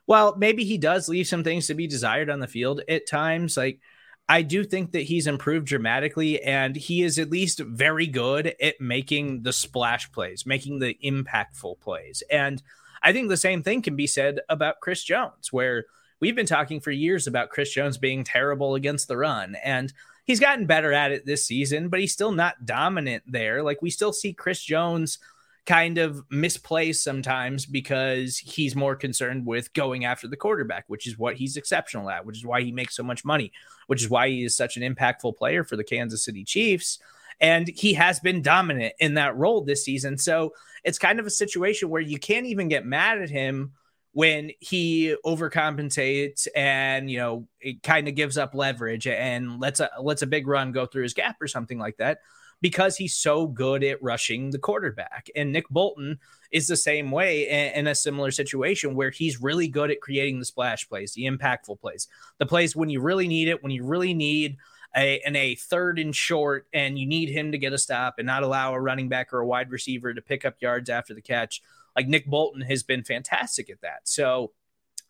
while 0.06 0.36
maybe 0.36 0.64
he 0.64 0.78
does 0.78 1.08
leave 1.08 1.26
some 1.26 1.44
things 1.44 1.66
to 1.66 1.74
be 1.74 1.86
desired 1.86 2.30
on 2.30 2.40
the 2.40 2.46
field 2.46 2.80
at 2.88 3.06
times, 3.06 3.56
like 3.56 3.80
I 4.28 4.42
do 4.42 4.64
think 4.64 4.92
that 4.92 5.02
he's 5.02 5.26
improved 5.26 5.66
dramatically, 5.66 6.42
and 6.42 6.74
he 6.76 7.02
is 7.02 7.18
at 7.18 7.30
least 7.30 7.60
very 7.60 8.06
good 8.06 8.54
at 8.60 8.80
making 8.80 9.42
the 9.42 9.52
splash 9.52 10.10
plays, 10.12 10.46
making 10.46 10.78
the 10.78 10.96
impactful 11.04 11.80
plays. 11.80 12.22
And 12.30 12.62
I 13.02 13.12
think 13.12 13.28
the 13.28 13.36
same 13.36 13.62
thing 13.62 13.82
can 13.82 13.96
be 13.96 14.06
said 14.06 14.40
about 14.48 14.80
Chris 14.80 15.02
Jones, 15.02 15.52
where 15.52 15.86
we've 16.20 16.36
been 16.36 16.46
talking 16.46 16.80
for 16.80 16.92
years 16.92 17.26
about 17.26 17.50
Chris 17.50 17.72
Jones 17.72 17.98
being 17.98 18.22
terrible 18.22 18.76
against 18.76 19.08
the 19.08 19.16
run. 19.16 19.56
And 19.62 19.92
he's 20.24 20.40
gotten 20.40 20.66
better 20.66 20.92
at 20.92 21.10
it 21.10 21.26
this 21.26 21.44
season, 21.44 21.88
but 21.88 22.00
he's 22.00 22.12
still 22.12 22.32
not 22.32 22.64
dominant 22.64 23.24
there. 23.26 23.62
Like 23.62 23.82
we 23.82 23.90
still 23.90 24.12
see 24.12 24.32
Chris 24.32 24.62
Jones 24.62 25.18
kind 25.64 25.98
of 25.98 26.24
misplaced 26.30 27.04
sometimes 27.04 27.66
because 27.66 28.36
he's 28.38 28.74
more 28.74 28.96
concerned 28.96 29.46
with 29.46 29.72
going 29.74 30.04
after 30.04 30.26
the 30.26 30.36
quarterback, 30.36 30.84
which 30.88 31.06
is 31.06 31.18
what 31.18 31.36
he's 31.36 31.56
exceptional 31.56 32.10
at, 32.10 32.26
which 32.26 32.38
is 32.38 32.44
why 32.44 32.62
he 32.62 32.72
makes 32.72 32.96
so 32.96 33.02
much 33.02 33.24
money, 33.24 33.52
which 33.86 34.02
is 34.02 34.10
why 34.10 34.28
he 34.28 34.44
is 34.44 34.56
such 34.56 34.76
an 34.76 34.82
impactful 34.82 35.36
player 35.36 35.62
for 35.62 35.76
the 35.76 35.84
Kansas 35.84 36.24
City 36.24 36.44
Chiefs. 36.44 36.98
And 37.40 37.68
he 37.68 37.94
has 37.94 38.18
been 38.20 38.42
dominant 38.42 38.94
in 38.98 39.14
that 39.14 39.36
role 39.36 39.62
this 39.62 39.84
season. 39.84 40.18
So 40.18 40.52
it's 40.84 40.98
kind 40.98 41.20
of 41.20 41.26
a 41.26 41.30
situation 41.30 41.88
where 41.88 42.02
you 42.02 42.18
can't 42.18 42.46
even 42.46 42.68
get 42.68 42.84
mad 42.84 43.22
at 43.22 43.30
him 43.30 43.72
when 44.12 44.50
he 44.60 45.16
overcompensates 45.24 46.46
and 46.54 47.10
you 47.10 47.16
know 47.16 47.48
it 47.60 47.82
kind 47.82 48.08
of 48.08 48.14
gives 48.14 48.36
up 48.36 48.54
leverage 48.54 49.06
and 49.06 49.58
lets 49.58 49.80
a 49.80 49.88
lets 50.00 50.20
a 50.20 50.26
big 50.26 50.46
run 50.46 50.70
go 50.70 50.84
through 50.84 51.02
his 51.02 51.14
gap 51.14 51.36
or 51.40 51.48
something 51.48 51.78
like 51.78 51.96
that 51.96 52.18
because 52.62 52.96
he's 52.96 53.14
so 53.14 53.46
good 53.46 53.84
at 53.84 54.02
rushing 54.02 54.50
the 54.50 54.58
quarterback 54.58 55.28
and 55.36 55.52
Nick 55.52 55.68
Bolton 55.68 56.18
is 56.50 56.66
the 56.66 56.76
same 56.76 57.10
way 57.10 57.72
in, 57.74 57.86
a 57.86 57.94
similar 57.94 58.30
situation 58.30 58.94
where 58.94 59.10
he's 59.10 59.42
really 59.42 59.68
good 59.68 59.90
at 59.90 60.00
creating 60.00 60.38
the 60.38 60.44
splash 60.46 60.88
plays 60.88 61.12
the 61.12 61.24
impactful 61.24 61.78
plays 61.80 62.08
the 62.38 62.46
plays 62.46 62.74
when 62.74 62.88
you 62.88 63.00
really 63.00 63.28
need 63.28 63.48
it 63.48 63.62
when 63.62 63.72
you 63.72 63.84
really 63.84 64.14
need 64.14 64.56
a, 64.96 65.20
in 65.26 65.36
a 65.36 65.54
third 65.56 65.98
and 65.98 66.14
short 66.14 66.66
and 66.72 66.98
you 66.98 67.06
need 67.06 67.28
him 67.28 67.52
to 67.52 67.58
get 67.58 67.72
a 67.72 67.78
stop 67.78 68.14
and 68.18 68.26
not 68.26 68.42
allow 68.42 68.72
a 68.72 68.80
running 68.80 69.08
back 69.08 69.32
or 69.32 69.40
a 69.40 69.46
wide 69.46 69.70
receiver 69.70 70.14
to 70.14 70.22
pick 70.22 70.44
up 70.44 70.56
yards 70.60 70.88
after 70.88 71.12
the 71.12 71.22
catch 71.22 71.62
like 71.96 72.08
Nick 72.08 72.26
Bolton 72.26 72.62
has 72.62 72.82
been 72.82 73.04
fantastic 73.04 73.70
at 73.70 73.80
that. 73.82 74.00
So 74.04 74.52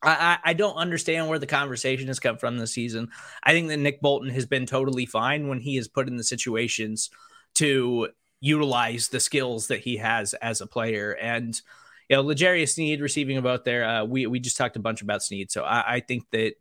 I, 0.03 0.39
I 0.43 0.53
don't 0.53 0.75
understand 0.75 1.29
where 1.29 1.39
the 1.39 1.47
conversation 1.47 2.09
has 2.09 2.19
come 2.19 2.37
from 2.37 2.59
this 2.59 2.73
season. 2.73 3.11
I 3.45 3.53
think 3.53 3.69
that 3.69 3.77
Nick 3.77 4.01
Bolton 4.01 4.31
has 4.31 4.47
been 4.47 4.67
totally 4.67 5.07
fine 5.07 5.47
when 5.47 5.61
he 5.61 5.77
is 5.77 5.87
put 5.87 6.09
in 6.09 6.17
the 6.17 6.25
situations 6.25 7.11
to 7.55 8.09
utilize 8.41 9.09
the 9.09 9.21
skills 9.21 9.69
that 9.69 9.81
he 9.81 9.97
has 9.99 10.35
as 10.35 10.61
a 10.61 10.67
player. 10.67 11.13
And 11.13 11.61
you 12.09 12.17
know, 12.17 12.23
L'Jarius 12.23 12.75
Sneed 12.75 13.01
receiving 13.01 13.39
about 13.39 13.65
there. 13.65 13.85
Uh, 13.85 14.05
we 14.05 14.27
we 14.27 14.41
just 14.41 14.57
talked 14.57 14.77
a 14.77 14.81
bunch 14.81 15.01
about 15.03 15.23
Sneed, 15.23 15.51
so 15.51 15.63
I, 15.63 15.95
I, 15.95 16.01
think 16.01 16.25
that 16.33 16.55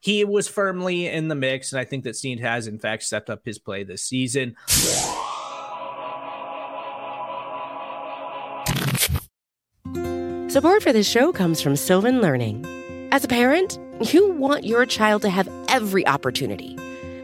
he 0.00 0.24
was 0.24 0.48
firmly 0.48 1.06
in 1.06 1.28
the 1.28 1.34
mix, 1.34 1.72
and 1.72 1.80
I 1.80 1.84
think 1.84 2.04
that 2.04 2.16
Sneed 2.16 2.40
has 2.40 2.66
in 2.66 2.78
fact 2.78 3.02
stepped 3.02 3.28
up 3.28 3.44
his 3.44 3.58
play 3.58 3.84
this 3.84 4.02
season. 4.02 4.56
Support 10.48 10.82
for 10.82 10.92
this 10.92 11.06
show 11.06 11.32
comes 11.32 11.60
from 11.60 11.76
Sylvan 11.76 12.22
Learning. 12.22 12.64
As 13.12 13.24
a 13.24 13.28
parent, 13.28 13.78
you 14.00 14.30
want 14.30 14.64
your 14.64 14.86
child 14.86 15.20
to 15.22 15.28
have 15.28 15.48
every 15.68 16.06
opportunity, 16.06 16.78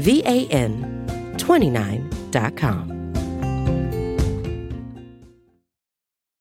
van29.com. 0.00 2.97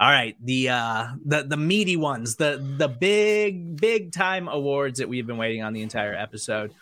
All 0.00 0.10
right, 0.10 0.36
the 0.42 0.70
uh 0.70 1.08
the 1.24 1.44
the 1.44 1.56
meaty 1.56 1.96
ones, 1.96 2.36
the 2.36 2.60
the 2.78 2.88
big 2.88 3.80
big 3.80 4.12
time 4.12 4.48
awards 4.48 4.98
that 4.98 5.08
we've 5.08 5.26
been 5.26 5.36
waiting 5.36 5.62
on 5.62 5.72
the 5.72 5.82
entire 5.82 6.14
episode. 6.14 6.72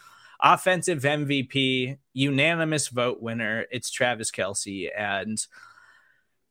Offensive 0.43 1.03
MVP, 1.03 1.99
unanimous 2.15 2.89
vote 2.89 3.21
winner. 3.21 3.67
It's 3.71 3.91
Travis 3.91 4.31
Kelce, 4.31 4.89
and 4.97 5.39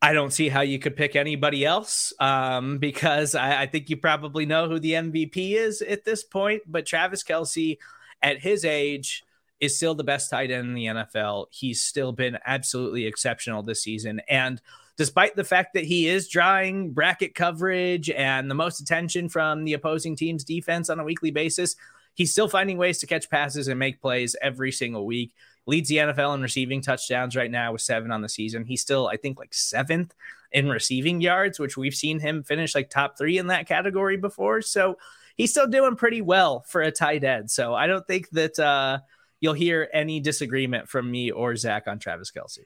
I 0.02 0.14
don't 0.14 0.32
see 0.32 0.48
how 0.48 0.62
you 0.62 0.80
could 0.80 0.96
pick 0.96 1.16
anybody 1.16 1.66
else 1.66 2.14
um, 2.20 2.78
because 2.78 3.36
I, 3.36 3.64
I 3.64 3.66
think 3.66 3.90
you 3.90 3.98
probably 3.98 4.46
know 4.46 4.70
who 4.70 4.80
the 4.80 4.94
MVP 4.94 5.56
is 5.56 5.82
at 5.82 6.06
this 6.06 6.24
point. 6.24 6.62
But 6.68 6.86
Travis 6.86 7.24
Kelce, 7.24 7.80
at 8.22 8.40
his 8.40 8.64
age, 8.64 9.24
is 9.60 9.76
still 9.76 9.96
the 9.96 10.04
best 10.04 10.30
tight 10.30 10.52
end 10.52 10.68
in 10.68 10.74
the 10.74 10.86
NFL. 10.86 11.48
He's 11.50 11.82
still 11.82 12.12
been 12.12 12.38
absolutely 12.46 13.08
exceptional 13.08 13.64
this 13.64 13.82
season, 13.82 14.22
and 14.30 14.62
despite 15.00 15.34
the 15.38 15.46
fact 15.46 15.76
that 15.76 15.86
he 15.86 16.10
is 16.10 16.28
drawing 16.28 16.92
bracket 16.92 17.34
coverage 17.34 18.10
and 18.10 18.52
the 18.52 18.56
most 18.56 18.82
attention 18.82 19.30
from 19.30 19.64
the 19.64 19.72
opposing 19.72 20.14
team's 20.14 20.44
defense 20.44 20.90
on 20.90 21.00
a 21.00 21.06
weekly 21.06 21.32
basis, 21.32 21.78
he's 22.16 22.34
still 22.34 22.50
finding 22.50 22.78
ways 22.78 22.98
to 22.98 23.08
catch 23.08 23.30
passes 23.30 23.70
and 23.70 23.80
make 23.80 24.02
plays 24.02 24.36
every 24.42 24.74
single 24.74 25.06
week. 25.06 25.34
Leads 25.66 25.88
the 25.88 25.96
NFL 25.96 26.36
in 26.36 26.42
receiving 26.42 26.82
touchdowns 26.82 27.34
right 27.34 27.50
now 27.50 27.72
with 27.72 27.82
seven 27.82 28.12
on 28.12 28.22
the 28.22 28.28
season. 28.28 28.66
He's 28.66 28.82
still, 28.82 29.08
I 29.08 29.16
think, 29.16 29.40
like 29.40 29.54
seventh 29.54 30.14
in 30.52 30.68
receiving 30.68 31.22
yards, 31.22 31.60
which 31.60 31.78
we've 31.78 31.96
seen 31.96 32.20
him 32.20 32.44
finish 32.44 32.76
like 32.76 32.90
top 32.90 33.18
three 33.18 33.38
in 33.38 33.48
that 33.48 33.70
category 33.70 34.18
before. 34.18 34.62
So 34.62 34.98
he's 35.38 35.52
still 35.52 35.68
doing 35.68 35.96
pretty 35.96 36.22
well 36.22 36.66
for 36.68 36.82
a 36.82 36.92
tight 36.92 37.24
end. 37.24 37.50
So 37.50 37.74
I 37.74 37.88
don't 37.88 38.06
think 38.06 38.30
that 38.32 38.60
uh, 38.60 39.00
you'll 39.40 39.54
hear 39.54 39.88
any 39.94 40.20
disagreement 40.20 40.90
from 40.90 41.10
me 41.10 41.32
or 41.32 41.56
Zach 41.56 41.88
on 41.88 42.00
Travis 42.00 42.34
Kelce. 42.34 42.66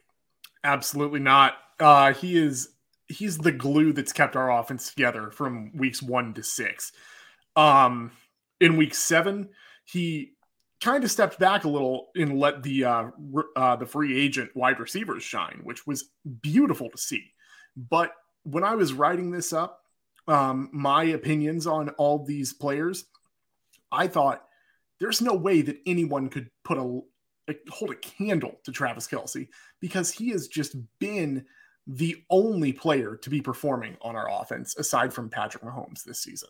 Absolutely 0.64 1.20
not. 1.20 1.58
Uh, 1.80 2.14
he 2.14 2.38
is 2.38 2.70
he's 3.08 3.38
the 3.38 3.52
glue 3.52 3.94
that's 3.94 4.14
kept 4.14 4.36
our 4.36 4.52
offense 4.52 4.90
together 4.90 5.30
from 5.32 5.76
weeks 5.76 6.02
one 6.02 6.34
to 6.34 6.44
six. 6.44 6.92
Um, 7.56 8.12
in 8.60 8.78
week 8.78 8.96
seven, 8.96 9.50
he 9.86 10.34
kind 10.82 11.04
of 11.04 11.12
stepped 11.12 11.40
back 11.40 11.64
a 11.64 11.70
little 11.70 12.10
and 12.16 12.38
let 12.38 12.64
the 12.64 12.86
uh, 12.86 13.06
uh, 13.56 13.76
the 13.76 13.86
free 13.86 14.20
agent 14.20 14.56
wide 14.56 14.80
receivers 14.80 15.24
shine, 15.24 15.62
which 15.64 15.86
was 15.88 16.10
beautiful 16.42 16.90
to 16.90 16.98
see. 16.98 17.24
But 17.76 18.14
when 18.44 18.64
I 18.64 18.76
was 18.76 18.94
writing 18.94 19.32
this 19.32 19.54
up, 19.54 19.82
um, 20.28 20.70
my 20.72 21.04
opinions 21.06 21.68
on 21.68 21.90
all 21.92 22.24
these 22.24 22.54
players, 22.54 23.06
I 23.92 24.08
thought 24.08 24.44
there's 25.00 25.22
no 25.22 25.34
way 25.34 25.62
that 25.62 25.80
anyone 25.86 26.30
could 26.30 26.50
put 26.64 26.78
a 26.78 27.02
hold 27.70 27.92
a 27.92 27.96
candle 27.96 28.60
to 28.64 28.72
Travis 28.72 29.08
Kelce 29.08 29.50
because 29.82 30.12
he 30.12 30.30
has 30.30 30.48
just 30.48 30.76
been 31.00 31.46
the 31.88 32.24
only 32.30 32.74
player 32.74 33.16
to 33.18 33.30
be 33.30 33.42
performing 33.42 33.98
on 34.02 34.16
our 34.16 34.30
offense 34.30 34.78
aside 34.78 35.14
from 35.14 35.30
Patrick 35.30 35.64
Mahomes 35.64 36.04
this 36.04 36.22
season. 36.22 36.50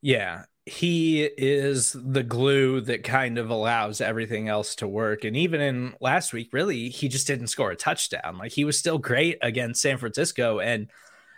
Yeah, 0.00 0.44
he 0.64 1.24
is 1.24 1.96
the 1.98 2.22
glue 2.22 2.80
that 2.82 3.02
kind 3.02 3.38
of 3.38 3.50
allows 3.50 4.00
everything 4.00 4.48
else 4.48 4.76
to 4.76 4.88
work. 4.88 5.24
And 5.24 5.36
even 5.36 5.60
in 5.60 5.94
last 6.00 6.32
week, 6.32 6.50
really, 6.52 6.88
he 6.88 7.08
just 7.08 7.26
didn't 7.26 7.48
score 7.48 7.70
a 7.70 7.76
touchdown. 7.76 8.38
Like 8.38 8.52
he 8.52 8.64
was 8.64 8.78
still 8.78 8.98
great 8.98 9.38
against 9.42 9.82
San 9.82 9.98
Francisco. 9.98 10.60
And 10.60 10.88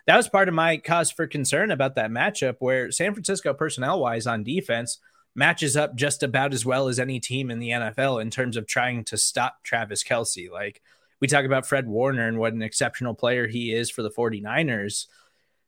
that 0.06 0.16
was 0.16 0.28
part 0.28 0.48
of 0.48 0.54
my 0.54 0.76
cause 0.76 1.10
for 1.10 1.26
concern 1.26 1.70
about 1.70 1.94
that 1.94 2.10
matchup 2.10 2.56
where 2.58 2.90
San 2.90 3.14
Francisco 3.14 3.54
personnel 3.54 4.00
wise 4.00 4.26
on 4.26 4.44
defense 4.44 4.98
matches 5.34 5.76
up 5.76 5.94
just 5.94 6.22
about 6.22 6.52
as 6.52 6.66
well 6.66 6.88
as 6.88 6.98
any 6.98 7.20
team 7.20 7.50
in 7.50 7.60
the 7.60 7.70
NFL 7.70 8.20
in 8.20 8.30
terms 8.30 8.56
of 8.56 8.66
trying 8.66 9.04
to 9.04 9.16
stop 9.16 9.62
Travis 9.62 10.02
Kelce. 10.02 10.50
Like 10.50 10.82
we 11.20 11.28
talk 11.28 11.44
about 11.44 11.66
Fred 11.66 11.86
Warner 11.86 12.26
and 12.26 12.38
what 12.38 12.52
an 12.52 12.62
exceptional 12.62 13.14
player 13.14 13.46
he 13.46 13.72
is 13.72 13.90
for 13.90 14.02
the 14.02 14.10
49ers. 14.10 15.06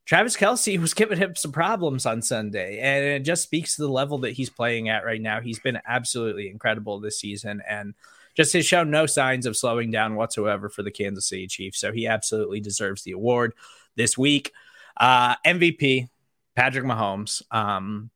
Travis 0.04 0.36
Kelce 0.36 0.80
was 0.80 0.94
giving 0.94 1.18
him 1.18 1.34
some 1.36 1.52
problems 1.52 2.06
on 2.06 2.22
Sunday, 2.22 2.78
and 2.78 3.04
it 3.04 3.20
just 3.20 3.42
speaks 3.42 3.76
to 3.76 3.82
the 3.82 3.88
level 3.88 4.18
that 4.18 4.32
he's 4.32 4.50
playing 4.50 4.88
at 4.88 5.04
right 5.04 5.20
now. 5.20 5.40
He's 5.40 5.60
been 5.60 5.78
absolutely 5.86 6.48
incredible 6.48 7.00
this 7.00 7.20
season. 7.20 7.62
And 7.68 7.94
just 8.34 8.52
has 8.54 8.66
shown 8.66 8.90
no 8.90 9.06
signs 9.06 9.46
of 9.46 9.56
slowing 9.56 9.90
down 9.90 10.14
whatsoever 10.14 10.68
for 10.68 10.82
the 10.82 10.90
Kansas 10.90 11.28
City 11.28 11.46
Chiefs. 11.46 11.78
So 11.78 11.92
he 11.92 12.06
absolutely 12.06 12.60
deserves 12.60 13.02
the 13.02 13.12
award 13.12 13.54
this 13.96 14.16
week. 14.16 14.52
Uh, 14.96 15.36
MVP, 15.44 16.08
Patrick 16.54 16.84
Mahomes. 16.84 17.42
Um, 17.50 18.10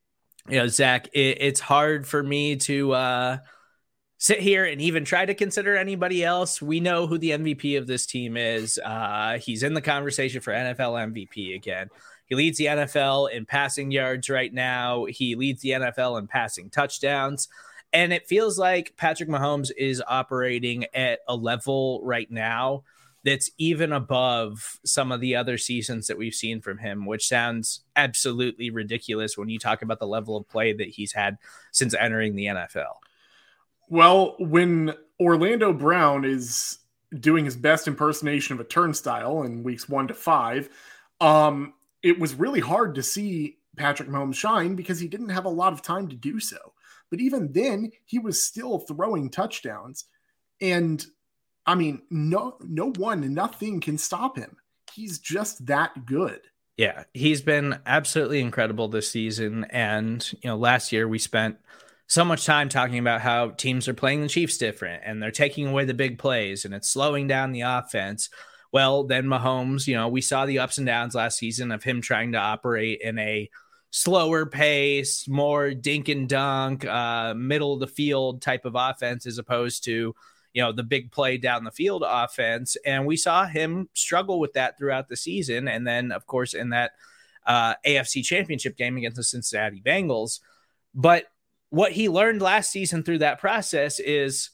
you 0.49 0.57
know, 0.59 0.69
Zach, 0.69 1.09
it, 1.13 1.39
it's 1.41 1.61
hard 1.61 2.07
for 2.07 2.23
me 2.23 2.57
to 2.57 2.93
uh, 2.93 3.39
sit 4.27 4.41
here 4.41 4.65
and 4.65 4.81
even 4.81 5.05
try 5.05 5.25
to 5.25 5.35
consider 5.35 5.77
anybody 5.77 6.25
else. 6.25 6.61
We 6.61 6.81
know 6.81 7.07
who 7.07 7.17
the 7.17 7.31
MVP 7.31 7.79
of 7.79 7.87
this 7.87 8.07
team 8.07 8.37
is. 8.37 8.77
Uh, 8.85 9.39
he's 9.39 9.63
in 9.63 9.73
the 9.73 9.81
conversation 9.81 10.41
for 10.41 10.53
NFL 10.53 11.15
MVP 11.15 11.55
again. 11.55 11.91
He 12.25 12.35
leads 12.35 12.59
the 12.59 12.65
NFL 12.65 13.31
in 13.31 13.47
passing 13.47 13.93
yards 13.93 14.29
right 14.29 14.53
now. 14.53 15.05
He 15.05 15.37
leads 15.37 15.63
the 15.63 15.71
NFL 15.71 16.19
in 16.19 16.27
passing 16.27 16.71
touchdowns. 16.71 17.47
And 17.93 18.13
it 18.13 18.27
feels 18.27 18.59
like 18.59 18.97
Patrick 18.97 19.29
Mahomes 19.29 19.71
is 19.77 20.03
operating 20.05 20.87
at 20.93 21.21
a 21.29 21.37
level 21.37 22.01
right 22.03 22.29
now 22.29 22.83
that's 23.23 23.53
even 23.59 23.93
above 23.93 24.81
some 24.85 25.13
of 25.13 25.21
the 25.21 25.37
other 25.37 25.57
seasons 25.57 26.09
that 26.09 26.19
we've 26.19 26.35
seen 26.35 26.61
from 26.61 26.79
him, 26.79 27.07
which 27.07 27.29
sounds 27.29 27.83
absolutely 27.95 28.71
ridiculous 28.71 29.39
when 29.39 29.49
you 29.49 29.61
talk 29.61 29.83
about 29.83 30.01
the 30.01 30.07
level 30.09 30.37
of 30.37 30.49
play 30.49 30.73
that 30.73 30.89
he's 30.89 31.13
had 31.13 31.39
since 31.71 31.95
entering 31.95 32.35
the 32.35 32.47
NFL. 32.47 32.95
Well, 33.89 34.37
when 34.39 34.95
Orlando 35.21 35.73
Brown 35.73 36.25
is 36.25 36.79
doing 37.19 37.45
his 37.45 37.57
best 37.57 37.87
impersonation 37.87 38.55
of 38.55 38.61
a 38.61 38.65
turnstile 38.65 39.43
in 39.43 39.63
weeks 39.63 39.89
one 39.89 40.09
to 40.09 40.15
five, 40.15 40.69
um, 41.21 41.75
it 42.03 42.19
was 42.19 42.35
really 42.35 42.61
hard 42.61 42.97
to 42.97 43.03
see 43.03 43.59
Patrick 43.77 44.09
Mahomes 44.09 44.35
shine 44.35 44.75
because 44.75 44.99
he 44.99 45.09
didn't 45.09 45.29
have 45.31 45.45
a 45.45 45.51
lot 45.51 45.73
of 45.73 45.83
time 45.83 46.09
to 46.09 46.17
do 46.17 46.41
so. 46.41 46.75
But 47.11 47.21
even 47.21 47.53
then, 47.53 47.93
he 48.05 48.19
was 48.19 48.43
still 48.43 48.81
throwing 48.81 49.31
touchdowns. 49.31 50.05
And 50.61 51.05
I 51.65 51.75
mean, 51.75 52.03
no 52.11 52.57
no 52.61 52.93
one, 52.93 53.35
nothing 53.35 53.81
can 53.81 53.99
stop 53.99 54.37
him. 54.37 54.57
He's 54.93 55.19
just 55.19 55.67
that 55.67 56.07
good. 56.07 56.41
Yeah, 56.77 57.05
he's 57.15 57.41
been 57.41 57.79
absolutely 57.87 58.41
incredible 58.41 58.89
this 58.89 59.11
season. 59.11 59.65
And, 59.71 60.27
you 60.43 60.51
know, 60.51 60.57
last 60.57 60.93
year 60.93 61.09
we 61.09 61.19
spent 61.19 61.59
so 62.09 62.25
much 62.25 62.47
time 62.47 62.69
talking 62.69 62.99
about 62.99 63.21
how 63.21 63.51
teams 63.51 63.89
are 63.89 63.95
playing 63.95 64.23
the 64.23 64.29
Chiefs 64.29 64.59
different 64.59 65.03
and 65.05 65.21
they're 65.21 65.31
taking 65.31 65.67
away 65.67 65.85
the 65.85 65.95
big 65.95 66.19
plays 66.19 66.65
and 66.65 66.73
it's 66.73 66.89
slowing 66.89 67.27
down 67.27 67.53
the 67.53 67.63
offense. 67.63 68.31
Well, 68.73 69.05
then 69.05 69.25
Mahomes, 69.25 69.87
you 69.87 69.95
know, 69.95 70.09
we 70.09 70.21
saw 70.21 70.47
the 70.47 70.61
ups 70.61 70.79
and 70.79 70.87
downs 70.87 71.15
last 71.15 71.39
season 71.39 71.73
of 71.73 71.83
him 71.83 72.01
trying 72.01 72.33
to 72.33 72.39
operate 72.39 73.01
in 73.01 73.19
a 73.19 73.51
slower 73.91 74.47
pace, 74.47 75.27
more 75.27 75.73
dink 75.75 76.09
and 76.09 76.29
dunk, 76.29 76.85
uh, 76.85 77.35
middle 77.35 77.75
of 77.75 77.81
the 77.81 77.87
field 77.87 78.43
type 78.43 78.65
of 78.65 78.75
offense 78.77 79.27
as 79.27 79.39
opposed 79.39 79.85
to, 79.85 80.15
you 80.53 80.63
know, 80.63 80.73
the 80.73 80.83
big 80.83 81.11
play 81.11 81.39
down 81.39 81.65
the 81.65 81.71
field 81.71 82.05
offense. 82.07 82.77
And 82.85 83.07
we 83.07 83.17
saw 83.17 83.47
him 83.47 83.89
struggle 83.95 84.39
with 84.39 84.53
that 84.53 84.79
throughout 84.79 85.09
the 85.09 85.17
season. 85.17 85.67
And 85.67 85.87
then, 85.87 86.13
of 86.13 86.27
course, 86.27 86.55
in 86.55 86.71
that 86.71 86.93
uh, 87.47 87.75
AFC 87.87 88.25
championship 88.25 88.77
game 88.77 88.97
against 88.97 89.17
the 89.17 89.25
Cincinnati 89.25 89.81
Bengals. 89.81 90.41
But 90.95 91.25
what 91.71 91.93
he 91.93 92.09
learned 92.09 92.43
last 92.43 92.71
season 92.71 93.03
through 93.03 93.19
that 93.19 93.41
process 93.41 94.01
is 94.01 94.51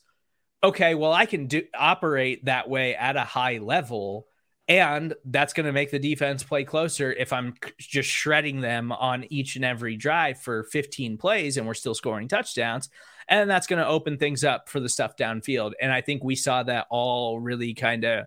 okay, 0.65 0.95
well, 0.95 1.13
I 1.13 1.27
can 1.27 1.47
do 1.47 1.65
operate 1.75 2.45
that 2.45 2.69
way 2.69 2.95
at 2.95 3.17
a 3.17 3.25
high 3.25 3.59
level. 3.59 4.27
And 4.69 5.15
that's 5.25 5.53
going 5.53 5.67
to 5.67 5.73
make 5.73 5.91
the 5.91 5.99
defense 5.99 6.45
play 6.45 6.63
closer 6.65 7.13
if 7.13 7.33
I'm 7.33 7.55
just 7.79 8.09
shredding 8.09 8.61
them 8.61 8.93
on 8.93 9.25
each 9.25 9.57
and 9.57 9.65
every 9.65 9.97
drive 9.97 10.41
for 10.41 10.63
15 10.65 11.19
plays 11.19 11.57
and 11.57 11.67
we're 11.67 11.75
still 11.75 11.95
scoring 11.95 12.29
touchdowns. 12.29 12.89
And 13.29 13.51
that's 13.51 13.67
going 13.67 13.83
to 13.83 13.89
open 13.89 14.19
things 14.19 14.45
up 14.45 14.69
for 14.69 14.79
the 14.79 14.89
stuff 14.89 15.17
downfield. 15.17 15.73
And 15.81 15.93
I 15.93 16.01
think 16.01 16.23
we 16.23 16.37
saw 16.37 16.63
that 16.63 16.87
all 16.91 17.41
really 17.41 17.75
kind 17.75 18.05
of 18.05 18.27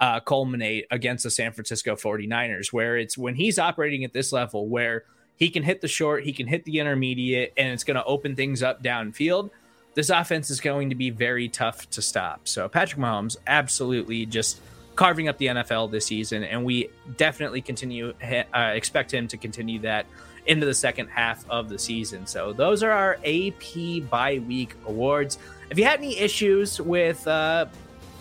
uh, 0.00 0.20
culminate 0.20 0.86
against 0.90 1.24
the 1.24 1.30
San 1.30 1.52
Francisco 1.52 1.96
49ers, 1.96 2.72
where 2.72 2.96
it's 2.96 3.16
when 3.16 3.34
he's 3.34 3.58
operating 3.58 4.04
at 4.04 4.12
this 4.12 4.32
level 4.32 4.68
where 4.68 5.04
he 5.36 5.50
can 5.50 5.62
hit 5.62 5.80
the 5.80 5.88
short, 5.88 6.24
he 6.24 6.32
can 6.32 6.46
hit 6.46 6.64
the 6.64 6.78
intermediate, 6.78 7.52
and 7.56 7.72
it's 7.72 7.84
going 7.84 7.96
to 7.96 8.04
open 8.04 8.36
things 8.36 8.62
up 8.62 8.82
downfield 8.82 9.50
this 9.94 10.10
offense 10.10 10.50
is 10.50 10.60
going 10.60 10.90
to 10.90 10.94
be 10.94 11.10
very 11.10 11.48
tough 11.48 11.88
to 11.90 12.02
stop. 12.02 12.46
So 12.48 12.68
Patrick 12.68 13.00
Mahomes 13.00 13.36
absolutely 13.46 14.26
just 14.26 14.60
carving 14.96 15.28
up 15.28 15.38
the 15.38 15.46
NFL 15.46 15.90
this 15.90 16.06
season, 16.06 16.44
and 16.44 16.64
we 16.64 16.90
definitely 17.16 17.62
continue 17.62 18.12
uh, 18.22 18.58
expect 18.74 19.12
him 19.12 19.28
to 19.28 19.36
continue 19.36 19.80
that 19.80 20.06
into 20.46 20.66
the 20.66 20.74
second 20.74 21.08
half 21.08 21.48
of 21.48 21.68
the 21.68 21.78
season. 21.78 22.26
So 22.26 22.52
those 22.52 22.82
are 22.82 22.90
our 22.90 23.18
AP 23.24 24.08
bye 24.10 24.42
week 24.46 24.74
awards. 24.86 25.38
If 25.70 25.78
you 25.78 25.84
had 25.84 26.00
any 26.00 26.18
issues 26.18 26.80
with 26.80 27.26
uh, 27.26 27.66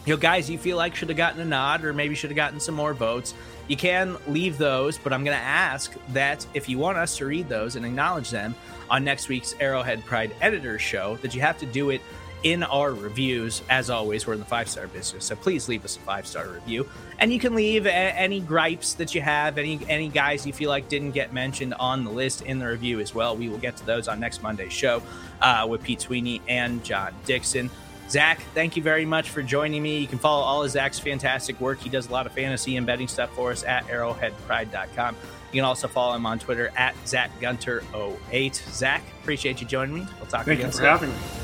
you 0.06 0.14
know 0.14 0.20
guys 0.20 0.50
you 0.50 0.58
feel 0.58 0.78
like 0.78 0.96
should 0.96 1.10
have 1.10 1.18
gotten 1.18 1.42
a 1.42 1.46
nod 1.46 1.84
or 1.84 1.94
maybe 1.94 2.16
should 2.16 2.30
have 2.30 2.38
gotten 2.38 2.60
some 2.60 2.76
more 2.76 2.94
votes, 2.94 3.34
you 3.68 3.78
can 3.78 4.18
leave 4.28 4.58
those. 4.58 4.98
But 4.98 5.14
I'm 5.14 5.24
going 5.24 5.38
to 5.38 5.44
ask 5.44 5.94
that 6.10 6.46
if 6.54 6.68
you 6.70 6.78
want 6.78 6.98
us 6.98 7.18
to 7.18 7.26
read 7.26 7.50
those 7.50 7.76
and 7.76 7.86
acknowledge 7.86 8.30
them 8.30 8.56
on 8.90 9.04
next 9.04 9.30
week's 9.30 9.56
Arrowhead 9.60 10.06
Pride 10.06 10.36
Editor 10.42 10.78
Show 10.80 11.18
that 11.18 11.34
you 11.34 11.42
have 11.42 11.58
to 11.60 11.66
do 11.66 11.90
it 11.90 12.02
in 12.44 12.62
our 12.64 12.94
reviews. 12.94 13.62
As 13.70 13.90
always, 13.90 14.28
we're 14.28 14.34
in 14.34 14.40
the 14.40 14.46
five 14.46 14.68
star 14.68 14.88
business, 14.88 15.26
so 15.26 15.36
please 15.36 15.70
leave 15.70 15.84
us 15.86 15.96
a 15.96 16.00
five 16.02 16.28
star 16.28 16.48
review. 16.48 16.88
And 17.20 17.32
you 17.32 17.40
can 17.40 17.56
leave 17.56 17.86
a- 17.86 17.92
any 17.92 18.42
gripes 18.42 18.94
that 18.96 19.16
you 19.16 19.22
have, 19.22 19.58
any 19.58 19.80
any 19.88 20.10
guys 20.10 20.46
you 20.46 20.54
feel 20.54 20.70
like 20.70 20.90
didn't 20.90 21.12
get 21.12 21.34
mentioned 21.34 21.74
on 21.76 22.04
the 22.04 22.12
list 22.12 22.42
in 22.42 22.60
the 22.60 22.68
review 22.68 23.00
as 23.00 23.16
well. 23.16 23.36
We 23.36 23.50
will 23.50 23.58
get 23.58 23.78
to 23.78 23.86
those 23.86 24.08
on 24.08 24.20
next 24.20 24.44
Monday's 24.44 24.74
show 24.74 25.02
uh, 25.42 25.66
with 25.70 25.84
Pete 25.84 26.02
Sweeney 26.02 26.42
and 26.48 26.84
John 26.84 27.14
Dixon. 27.26 27.70
Zach, 28.14 28.40
thank 28.54 28.78
you 28.78 28.84
very 28.84 29.06
much 29.06 29.32
for 29.32 29.42
joining 29.42 29.82
me. 29.82 29.98
You 29.98 30.06
can 30.06 30.20
follow 30.20 30.44
all 30.44 30.64
of 30.64 30.70
Zach's 30.70 31.00
fantastic 31.00 31.60
work. 31.60 31.80
He 31.80 31.90
does 31.90 32.10
a 32.10 32.12
lot 32.12 32.28
of 32.28 32.32
fantasy 32.32 32.78
and 32.78 32.86
betting 32.86 33.08
stuff 33.08 33.34
for 33.34 33.52
us 33.52 33.64
at 33.64 33.88
arrowheadpride.com. 33.88 35.16
You 35.52 35.58
can 35.58 35.66
also 35.66 35.88
follow 35.88 36.16
him 36.16 36.28
on 36.28 36.38
Twitter 36.38 36.72
at 36.76 36.96
Zach 37.08 37.32
Gunter08. 37.42 38.54
Zach, 38.72 39.02
appreciate 39.20 39.62
you 39.62 39.68
joining 39.68 39.96
me. 39.96 40.08
We'll 40.20 40.28
talk 40.28 40.46
Thank 40.46 40.60
again 40.60 40.68
you 40.68 40.72
for 40.74 40.78
soon. 40.78 40.86
having 40.86 41.10
me. 41.10 41.43